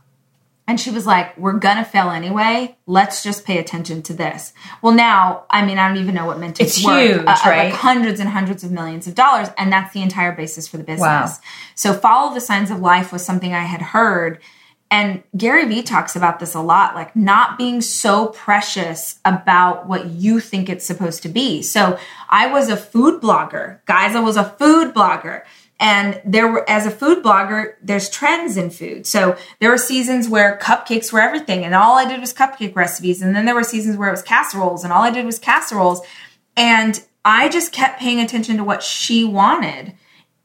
[0.67, 2.75] And she was like, We're gonna fail anyway.
[2.87, 4.53] Let's just pay attention to this.
[4.81, 6.99] Well, now, I mean, I don't even know what Mint is worth.
[6.99, 7.69] Huge, uh, right?
[7.69, 9.49] Like hundreds and hundreds of millions of dollars.
[9.57, 11.01] And that's the entire basis for the business.
[11.01, 11.37] Wow.
[11.75, 14.39] So, follow the signs of life was something I had heard
[14.91, 20.05] and Gary Vee talks about this a lot, like not being so precious about what
[20.05, 21.63] you think it's supposed to be.
[21.63, 21.97] So
[22.29, 23.79] I was a food blogger.
[23.85, 25.43] Guys, I was a food blogger.
[25.79, 29.05] And there were, as a food blogger, there's trends in food.
[29.05, 33.21] So there were seasons where cupcakes were everything and all I did was cupcake recipes.
[33.21, 36.01] And then there were seasons where it was casseroles and all I did was casseroles.
[36.55, 39.93] And I just kept paying attention to what she wanted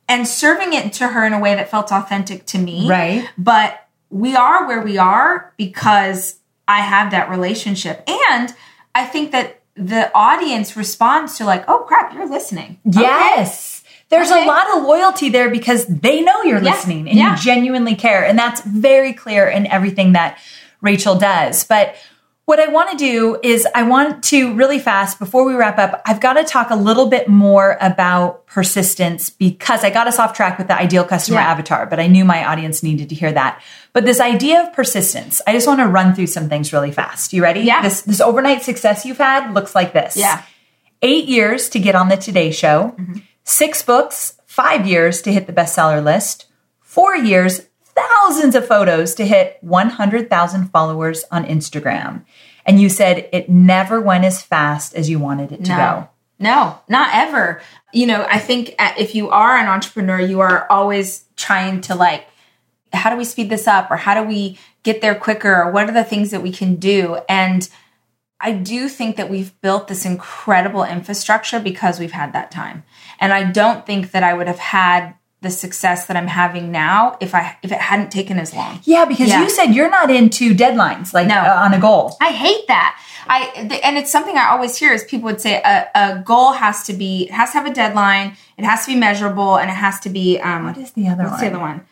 [0.08, 2.88] and serving it to her in a way that felt authentic to me.
[2.88, 3.28] Right.
[3.38, 8.02] But we are where we are because I have that relationship.
[8.08, 8.52] And
[8.94, 12.80] I think that the audience responds to like, oh crap, you're listening.
[12.84, 13.79] Yes.
[13.79, 13.79] Okay.
[14.10, 14.44] There's okay.
[14.44, 16.72] a lot of loyalty there because they know you're yeah.
[16.72, 17.36] listening and yeah.
[17.36, 18.24] you genuinely care.
[18.24, 20.38] And that's very clear in everything that
[20.80, 21.64] Rachel does.
[21.64, 21.94] But
[22.50, 26.02] what I want to do is I want to really fast before we wrap up,
[26.04, 30.34] I've got to talk a little bit more about persistence because I got us off
[30.34, 31.52] track with the ideal customer yeah.
[31.52, 33.62] avatar, but I knew my audience needed to hear that.
[33.92, 37.32] But this idea of persistence, I just want to run through some things really fast.
[37.32, 37.60] You ready?
[37.60, 37.82] Yeah.
[37.82, 40.16] This this overnight success you've had looks like this.
[40.16, 40.42] Yeah.
[41.02, 43.18] Eight years to get on the Today Show, mm-hmm.
[43.50, 46.46] Six books, five years to hit the bestseller list,
[46.80, 47.66] four years
[48.00, 52.24] thousands of photos to hit 100,000 followers on Instagram.
[52.64, 55.76] And you said it never went as fast as you wanted it to no.
[55.76, 56.08] go.
[56.38, 57.60] No, not ever.
[57.92, 61.94] You know, I think uh, if you are an entrepreneur, you are always trying to
[61.94, 62.26] like,
[62.92, 65.88] how do we speed this up or how do we get there quicker or what
[65.88, 67.18] are the things that we can do?
[67.28, 67.68] And
[68.40, 72.84] I do think that we've built this incredible infrastructure because we've had that time.
[73.20, 77.16] And I don't think that I would have had the success that I'm having now
[77.20, 78.80] if I if it hadn't taken as long.
[78.84, 79.42] Yeah, because yeah.
[79.42, 81.36] you said you're not into deadlines like no.
[81.36, 82.16] uh, on a goal.
[82.20, 83.00] I hate that.
[83.26, 86.52] I the, and it's something I always hear is people would say a, a goal
[86.52, 89.70] has to be it has to have a deadline, it has to be measurable, and
[89.70, 91.52] it has to be um, what is the other what's one?
[91.52, 91.86] the other one?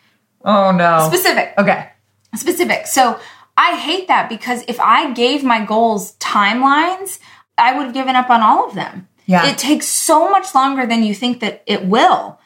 [0.45, 1.53] Oh no, specific.
[1.57, 1.89] Okay,
[2.35, 2.85] specific.
[2.85, 3.19] So
[3.57, 7.19] I hate that because if I gave my goals timelines,
[7.57, 9.08] I would have given up on all of them.
[9.29, 12.39] Yeah, it takes so much longer than you think that it will.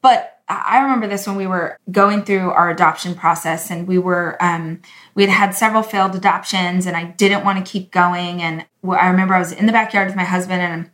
[0.00, 4.40] But I remember this when we were going through our adoption process and we were,
[4.40, 4.82] um,
[5.16, 8.40] we had had several failed adoptions and I didn't want to keep going.
[8.40, 10.90] And I remember I was in the backyard with my husband and I'm,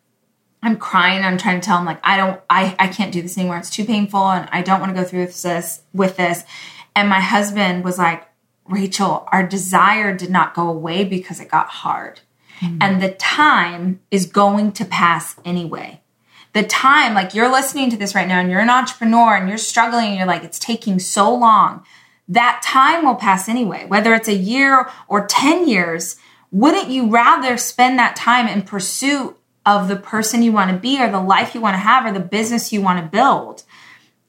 [0.62, 1.22] I'm crying.
[1.22, 3.58] I'm trying to tell him like, I don't, I, I can't do this anymore.
[3.58, 6.44] It's too painful and I don't want to go through this, with this.
[6.96, 8.26] And my husband was like,
[8.64, 12.20] Rachel, our desire did not go away because it got hard.
[12.62, 12.78] Mm-hmm.
[12.80, 16.02] And the time is going to pass anyway
[16.52, 19.58] the time, like you're listening to this right now and you're an entrepreneur and you're
[19.58, 21.84] struggling and you're like, it's taking so long.
[22.28, 26.16] That time will pass anyway, whether it's a year or 10 years.
[26.50, 31.00] Wouldn't you rather spend that time in pursuit of the person you want to be
[31.00, 33.62] or the life you want to have or the business you want to build?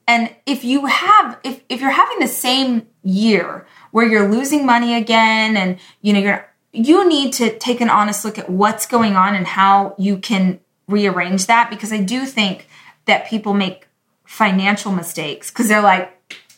[0.08, 4.94] And if you have, if, if you're having the same year where you're losing money
[4.94, 9.14] again and you know, you're, you need to take an honest look at what's going
[9.14, 10.58] on and how you can
[10.88, 12.68] rearrange that because I do think
[13.06, 13.86] that people make
[14.24, 16.10] financial mistakes because they're like,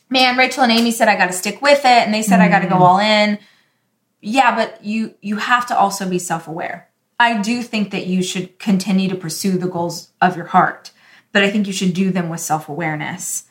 [0.08, 2.42] man, Rachel and Amy said I got to stick with it and they said mm.
[2.42, 3.38] I got to go all in.
[4.22, 6.88] Yeah, but you you have to also be self-aware.
[7.20, 10.92] I do think that you should continue to pursue the goals of your heart,
[11.32, 13.44] but I think you should do them with self-awareness.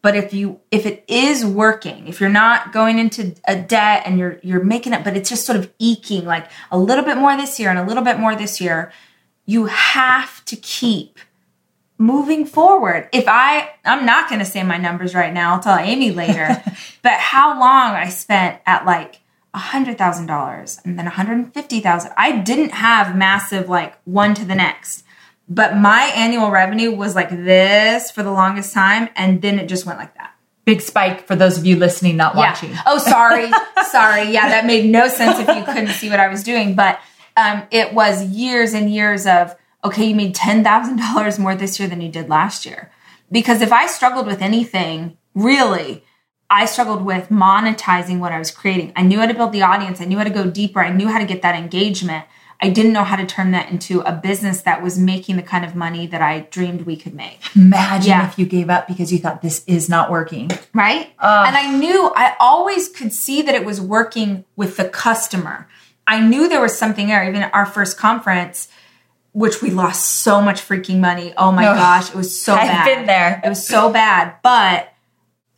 [0.00, 4.18] But if you if it is working, if you're not going into a debt and
[4.18, 7.36] you're you're making it but it's just sort of eking like a little bit more
[7.36, 8.92] this year and a little bit more this year,
[9.44, 11.18] you have to keep
[11.98, 13.08] moving forward.
[13.12, 16.62] If I, I'm not going to say my numbers right now, I'll tell Amy later,
[17.02, 19.20] but how long I spent at like
[19.54, 22.12] a hundred thousand dollars and then a hundred and fifty thousand.
[22.16, 25.04] I didn't have massive like one to the next,
[25.48, 29.08] but my annual revenue was like this for the longest time.
[29.16, 30.34] And then it just went like that.
[30.64, 32.40] Big spike for those of you listening, not yeah.
[32.40, 32.74] watching.
[32.86, 33.50] Oh, sorry.
[33.90, 34.30] sorry.
[34.30, 36.74] Yeah, that made no sense if you couldn't see what I was doing.
[36.74, 37.00] But
[37.36, 42.02] um, it was years and years of, okay, you made $10,000 more this year than
[42.02, 42.92] you did last year.
[43.32, 46.04] Because if I struggled with anything, really,
[46.50, 48.92] I struggled with monetizing what I was creating.
[48.96, 51.08] I knew how to build the audience, I knew how to go deeper, I knew
[51.08, 52.24] how to get that engagement.
[52.60, 55.64] I didn't know how to turn that into a business that was making the kind
[55.64, 57.40] of money that I dreamed we could make.
[57.54, 58.28] Imagine yeah.
[58.28, 60.50] if you gave up because you thought this is not working.
[60.74, 61.12] Right?
[61.18, 65.68] Uh, and I knew I always could see that it was working with the customer
[66.08, 67.28] I knew there was something there.
[67.28, 68.68] Even at our first conference,
[69.32, 71.34] which we lost so much freaking money.
[71.36, 72.84] Oh my gosh, it was so I've bad.
[72.86, 73.40] been there.
[73.44, 74.92] It was so bad, but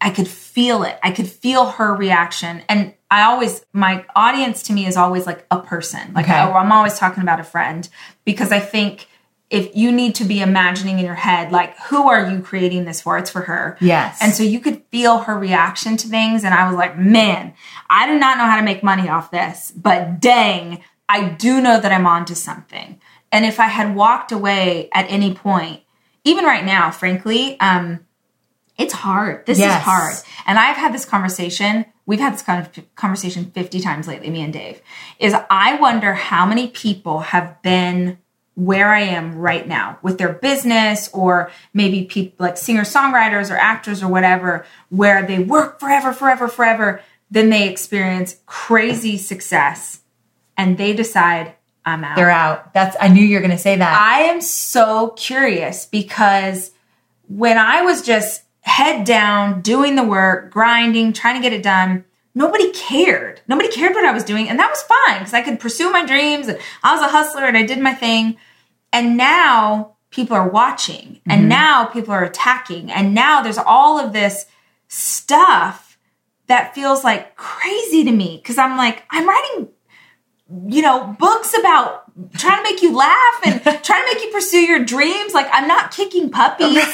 [0.01, 0.99] I could feel it.
[1.03, 2.63] I could feel her reaction.
[2.69, 6.13] And I always, my audience to me is always like a person.
[6.15, 6.35] Like okay.
[6.35, 7.89] I, I'm always talking about a friend
[8.25, 9.09] because I think
[9.51, 13.03] if you need to be imagining in your head, like, who are you creating this
[13.03, 13.19] for?
[13.19, 13.77] It's for her.
[13.81, 14.19] Yes.
[14.23, 16.45] And so you could feel her reaction to things.
[16.45, 17.53] And I was like, man,
[17.91, 21.81] I do not know how to make money off this, but dang, I do know
[21.81, 23.01] that I'm onto something.
[23.33, 25.83] And if I had walked away at any point,
[26.23, 28.07] even right now, frankly, um,
[28.81, 29.45] it's hard.
[29.45, 29.79] This yes.
[29.79, 30.15] is hard.
[30.47, 31.85] And I've had this conversation.
[32.07, 34.81] We've had this kind of conversation 50 times lately, me and Dave.
[35.19, 38.19] Is I wonder how many people have been
[38.55, 43.57] where I am right now with their business or maybe people like singer songwriters or
[43.57, 47.03] actors or whatever, where they work forever, forever, forever.
[47.31, 50.01] Then they experience crazy success
[50.57, 51.55] and they decide,
[51.85, 52.17] I'm out.
[52.17, 52.73] They're out.
[52.73, 54.01] That's, I knew you were going to say that.
[54.01, 56.73] I am so curious because
[57.29, 62.05] when I was just head down, doing the work, grinding, trying to get it done,
[62.35, 63.41] nobody cared.
[63.49, 64.49] Nobody cared what I was doing.
[64.49, 67.45] And that was fine because I could pursue my dreams and I was a hustler
[67.45, 68.37] and I did my thing.
[68.93, 71.49] And now people are watching and mm-hmm.
[71.49, 72.91] now people are attacking.
[72.91, 74.47] And now there's all of this
[74.89, 75.99] stuff
[76.49, 79.69] that feels like crazy to me because I'm like, I'm writing,
[80.67, 82.05] you know, books about
[82.35, 85.33] trying to make you laugh and trying to make you pursue your dreams.
[85.33, 86.85] Like, I'm not kicking puppies.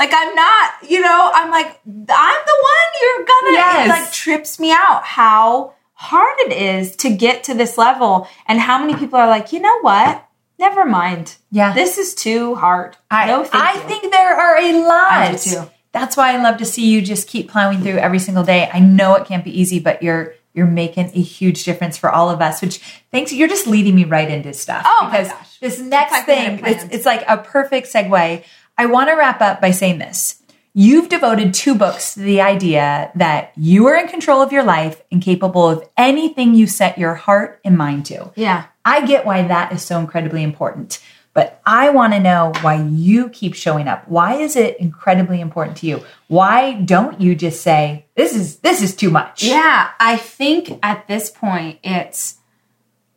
[0.00, 3.86] Like, I'm not, you know, I'm like, I'm the one you're gonna, yes.
[3.86, 8.58] it like trips me out how hard it is to get to this level and
[8.58, 10.26] how many people are like, you know what?
[10.60, 11.36] never mind.
[11.50, 11.72] Yeah.
[11.72, 12.96] This is too hard.
[13.10, 13.80] I, no, I you.
[13.88, 15.10] think there are a lot.
[15.10, 15.70] I do too.
[15.92, 18.70] That's why I love to see you just keep plowing through every single day.
[18.72, 22.28] I know it can't be easy, but you're you're making a huge difference for all
[22.30, 22.60] of us.
[22.60, 22.78] Which
[23.10, 24.84] thanks, you're just leading me right into stuff.
[24.86, 25.58] Oh because my gosh.
[25.58, 28.44] this next thing, it's, it's like a perfect segue.
[28.80, 30.40] I want to wrap up by saying this.
[30.72, 35.02] You've devoted two books to the idea that you are in control of your life
[35.12, 38.32] and capable of anything you set your heart and mind to.
[38.36, 38.68] Yeah.
[38.82, 40.98] I get why that is so incredibly important,
[41.34, 44.08] but I want to know why you keep showing up.
[44.08, 46.02] Why is it incredibly important to you?
[46.28, 49.42] Why don't you just say, this is, this is too much?
[49.42, 49.90] Yeah.
[50.00, 52.38] I think at this point, it's,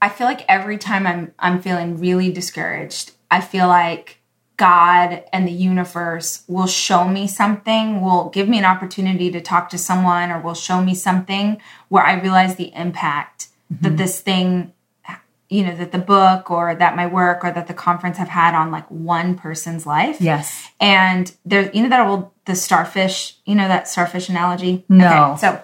[0.01, 4.19] I feel like every time I'm, I'm feeling really discouraged, I feel like
[4.57, 9.69] God and the universe will show me something, will give me an opportunity to talk
[9.69, 13.83] to someone, or will show me something where I realize the impact mm-hmm.
[13.83, 14.73] that this thing,
[15.49, 18.55] you know, that the book or that my work or that the conference have had
[18.55, 20.21] on like one person's life.
[20.21, 20.69] Yes.
[20.79, 24.85] And there, you know, that old, the starfish, you know, that starfish analogy?
[24.87, 25.31] No.
[25.31, 25.63] Okay, so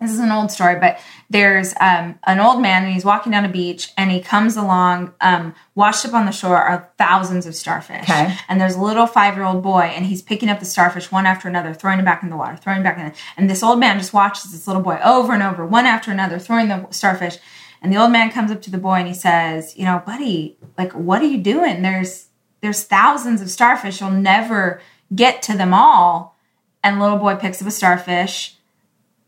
[0.00, 0.98] this is an old story, but
[1.32, 5.14] there's um, an old man and he's walking down a beach and he comes along.
[5.22, 8.02] Um, washed up on the shore are thousands of starfish.
[8.02, 8.36] Okay.
[8.48, 11.24] And there's a little five year old boy and he's picking up the starfish one
[11.24, 13.06] after another, throwing them back in the water, throwing it back in.
[13.06, 16.10] The, and this old man just watches this little boy over and over, one after
[16.10, 17.38] another, throwing the starfish.
[17.80, 20.58] And the old man comes up to the boy and he says, "You know, buddy,
[20.76, 21.80] like, what are you doing?
[21.80, 22.26] There's
[22.60, 24.00] there's thousands of starfish.
[24.00, 24.80] You'll never
[25.14, 26.36] get to them all."
[26.84, 28.56] And the little boy picks up a starfish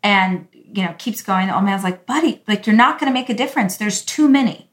[0.05, 1.47] and you know, keeps going.
[1.47, 3.77] The old man's like, buddy, like you're not going to make a difference.
[3.77, 4.71] There's too many.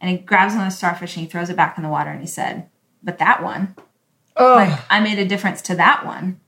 [0.00, 2.26] And he grabs another starfish and he throws it back in the water and he
[2.26, 2.68] said,
[3.02, 3.74] but that one,
[4.36, 4.54] oh.
[4.54, 6.40] like I made a difference to that one.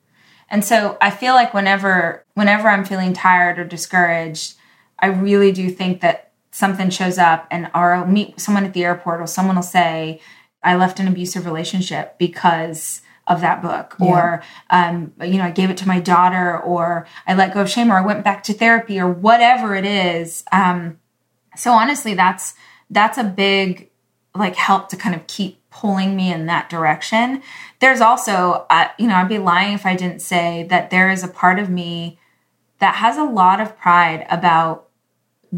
[0.48, 4.54] And so I feel like whenever, whenever I'm feeling tired or discouraged,
[4.98, 8.84] I really do think that something shows up and or I'll meet someone at the
[8.84, 10.20] airport or someone will say,
[10.62, 14.06] I left an abusive relationship because of that book yeah.
[14.06, 17.70] or um, you know i gave it to my daughter or i let go of
[17.70, 20.98] shame or i went back to therapy or whatever it is um,
[21.56, 22.54] so honestly that's
[22.90, 23.90] that's a big
[24.34, 27.42] like help to kind of keep pulling me in that direction
[27.80, 31.22] there's also uh, you know i'd be lying if i didn't say that there is
[31.22, 32.18] a part of me
[32.78, 34.88] that has a lot of pride about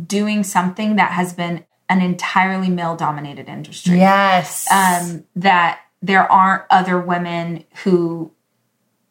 [0.07, 3.99] doing something that has been an entirely male dominated industry.
[3.99, 4.71] Yes.
[4.71, 8.33] Um, that there aren't other women who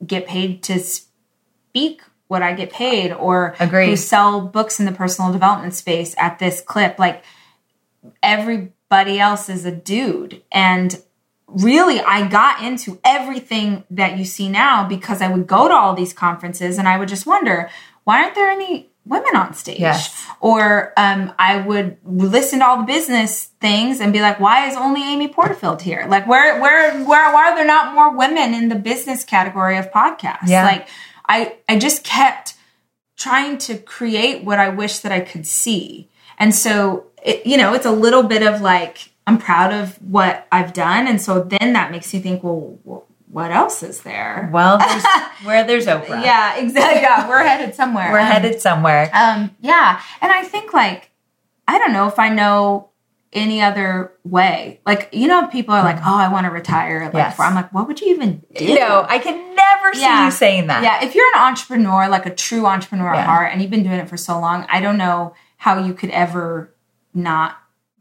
[0.05, 3.89] get paid to speak what I get paid or Agreed.
[3.89, 6.99] who sell books in the personal development space at this clip.
[6.99, 7.23] Like
[8.21, 10.41] everybody else is a dude.
[10.51, 11.01] And
[11.47, 15.95] really, I got into everything that you see now because I would go to all
[15.95, 17.69] these conferences and I would just wonder
[18.03, 19.79] why aren't there any women on stage.
[19.79, 20.27] Yes.
[20.39, 24.75] Or um, I would listen to all the business things and be like, why is
[24.75, 26.05] only Amy Porterfield here?
[26.07, 29.91] Like, where, where, where, why are there not more women in the business category of
[29.91, 30.47] podcasts?
[30.47, 30.63] Yeah.
[30.63, 30.87] Like,
[31.27, 32.55] I, I just kept
[33.17, 36.09] trying to create what I wish that I could see.
[36.37, 40.47] And so, it, you know, it's a little bit of like, I'm proud of what
[40.51, 41.07] I've done.
[41.07, 43.06] And so then that makes you think, well,
[43.37, 44.49] what else is there?
[44.51, 45.03] Well, there's,
[45.43, 46.23] where there's Oprah.
[46.23, 47.03] Yeah, exactly.
[47.03, 48.11] Yeah, we're headed somewhere.
[48.11, 49.11] We're um, headed somewhere.
[49.13, 50.01] Um, yeah.
[50.21, 51.11] And I think like,
[51.67, 52.89] I don't know if I know
[53.31, 54.81] any other way.
[54.87, 57.03] Like, you know, people are like, oh, I want to retire.
[57.03, 57.39] Like, yes.
[57.39, 58.73] I'm like, what would you even do?
[58.73, 60.25] No, I can never see yeah.
[60.25, 60.81] you saying that.
[60.81, 61.05] Yeah.
[61.07, 63.19] If you're an entrepreneur, like a true entrepreneur yeah.
[63.19, 65.93] at heart, and you've been doing it for so long, I don't know how you
[65.93, 66.73] could ever
[67.13, 67.55] not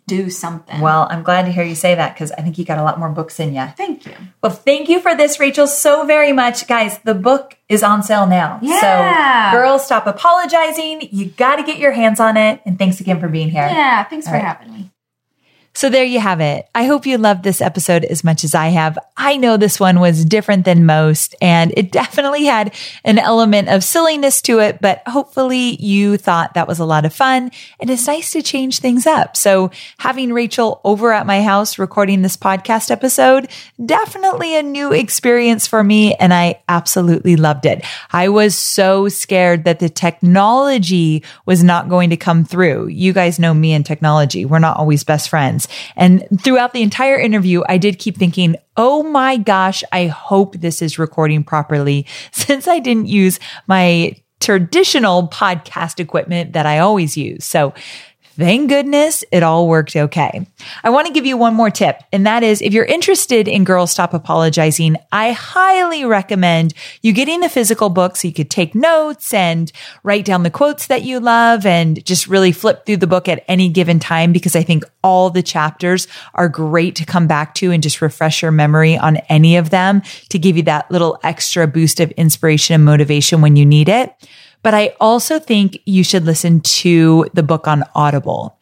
[0.06, 0.80] do something.
[0.80, 2.98] Well, I'm glad to hear you say that because I think you got a lot
[2.98, 3.66] more books in you.
[3.76, 4.12] Thank you.
[4.42, 6.68] Well, thank you for this, Rachel, so very much.
[6.68, 8.60] Guys, the book is on sale now.
[8.62, 9.50] Yeah.
[9.50, 11.08] So, girls, stop apologizing.
[11.10, 12.60] You got to get your hands on it.
[12.64, 13.66] And thanks again for being here.
[13.66, 14.04] Yeah.
[14.04, 14.44] Thanks All for right.
[14.44, 14.90] having me.
[15.76, 16.66] So there you have it.
[16.74, 18.98] I hope you loved this episode as much as I have.
[19.14, 22.74] I know this one was different than most and it definitely had
[23.04, 27.12] an element of silliness to it, but hopefully you thought that was a lot of
[27.12, 29.36] fun and it's nice to change things up.
[29.36, 33.50] So having Rachel over at my house recording this podcast episode,
[33.84, 37.84] definitely a new experience for me and I absolutely loved it.
[38.10, 42.86] I was so scared that the technology was not going to come through.
[42.86, 44.46] You guys know me and technology.
[44.46, 45.65] We're not always best friends.
[45.96, 50.82] And throughout the entire interview, I did keep thinking, Oh my gosh, I hope this
[50.82, 57.44] is recording properly since I didn't use my traditional podcast equipment that I always use.
[57.44, 57.72] So
[58.36, 60.46] Thank goodness it all worked okay.
[60.84, 63.64] I want to give you one more tip, and that is if you're interested in
[63.64, 68.74] Girls Stop Apologizing, I highly recommend you getting the physical book so you could take
[68.74, 69.72] notes and
[70.02, 73.42] write down the quotes that you love and just really flip through the book at
[73.48, 77.70] any given time because I think all the chapters are great to come back to
[77.70, 81.66] and just refresh your memory on any of them to give you that little extra
[81.66, 84.14] boost of inspiration and motivation when you need it.
[84.66, 88.58] But I also think you should listen to the book on Audible.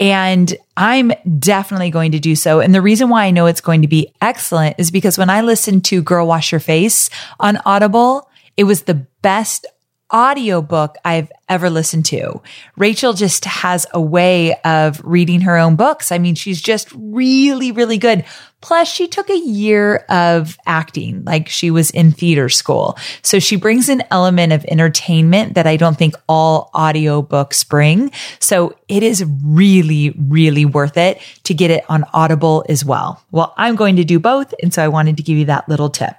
[0.00, 2.58] And I'm definitely going to do so.
[2.58, 5.42] And the reason why I know it's going to be excellent is because when I
[5.42, 9.64] listened to Girl Wash Your Face on Audible, it was the best
[10.12, 12.42] audiobook I've ever listened to.
[12.76, 16.10] Rachel just has a way of reading her own books.
[16.10, 18.24] I mean, she's just really, really good.
[18.64, 22.96] Plus, she took a year of acting, like she was in theater school.
[23.20, 28.10] So she brings an element of entertainment that I don't think all audiobooks bring.
[28.38, 33.22] So it is really, really worth it to get it on Audible as well.
[33.30, 34.54] Well, I'm going to do both.
[34.62, 36.14] And so I wanted to give you that little tip.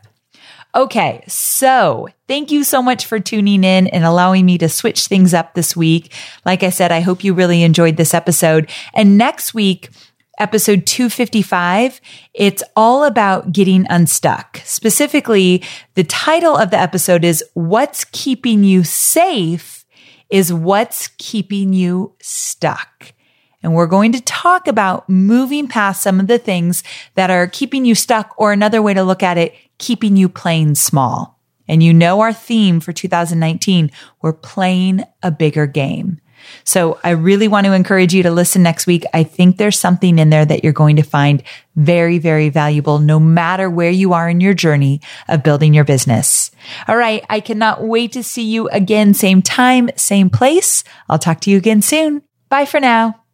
[0.75, 1.23] Okay.
[1.27, 5.53] So thank you so much for tuning in and allowing me to switch things up
[5.53, 6.13] this week.
[6.45, 8.69] Like I said, I hope you really enjoyed this episode.
[8.93, 9.89] And next week,
[10.37, 12.01] episode 255,
[12.33, 14.61] it's all about getting unstuck.
[14.63, 15.63] Specifically,
[15.95, 19.85] the title of the episode is What's Keeping You Safe
[20.29, 23.13] is What's Keeping You Stuck.
[23.63, 26.83] And we're going to talk about moving past some of the things
[27.15, 30.75] that are keeping you stuck, or another way to look at it, keeping you playing
[30.75, 31.39] small.
[31.67, 33.89] And you know our theme for 2019,
[34.21, 36.21] we're playing a bigger game.
[36.63, 39.03] So I really want to encourage you to listen next week.
[39.13, 41.43] I think there's something in there that you're going to find
[41.75, 46.51] very, very valuable no matter where you are in your journey of building your business.
[46.87, 47.23] All right.
[47.29, 49.13] I cannot wait to see you again.
[49.13, 50.83] Same time, same place.
[51.09, 52.21] I'll talk to you again soon.
[52.49, 53.24] Bye for now.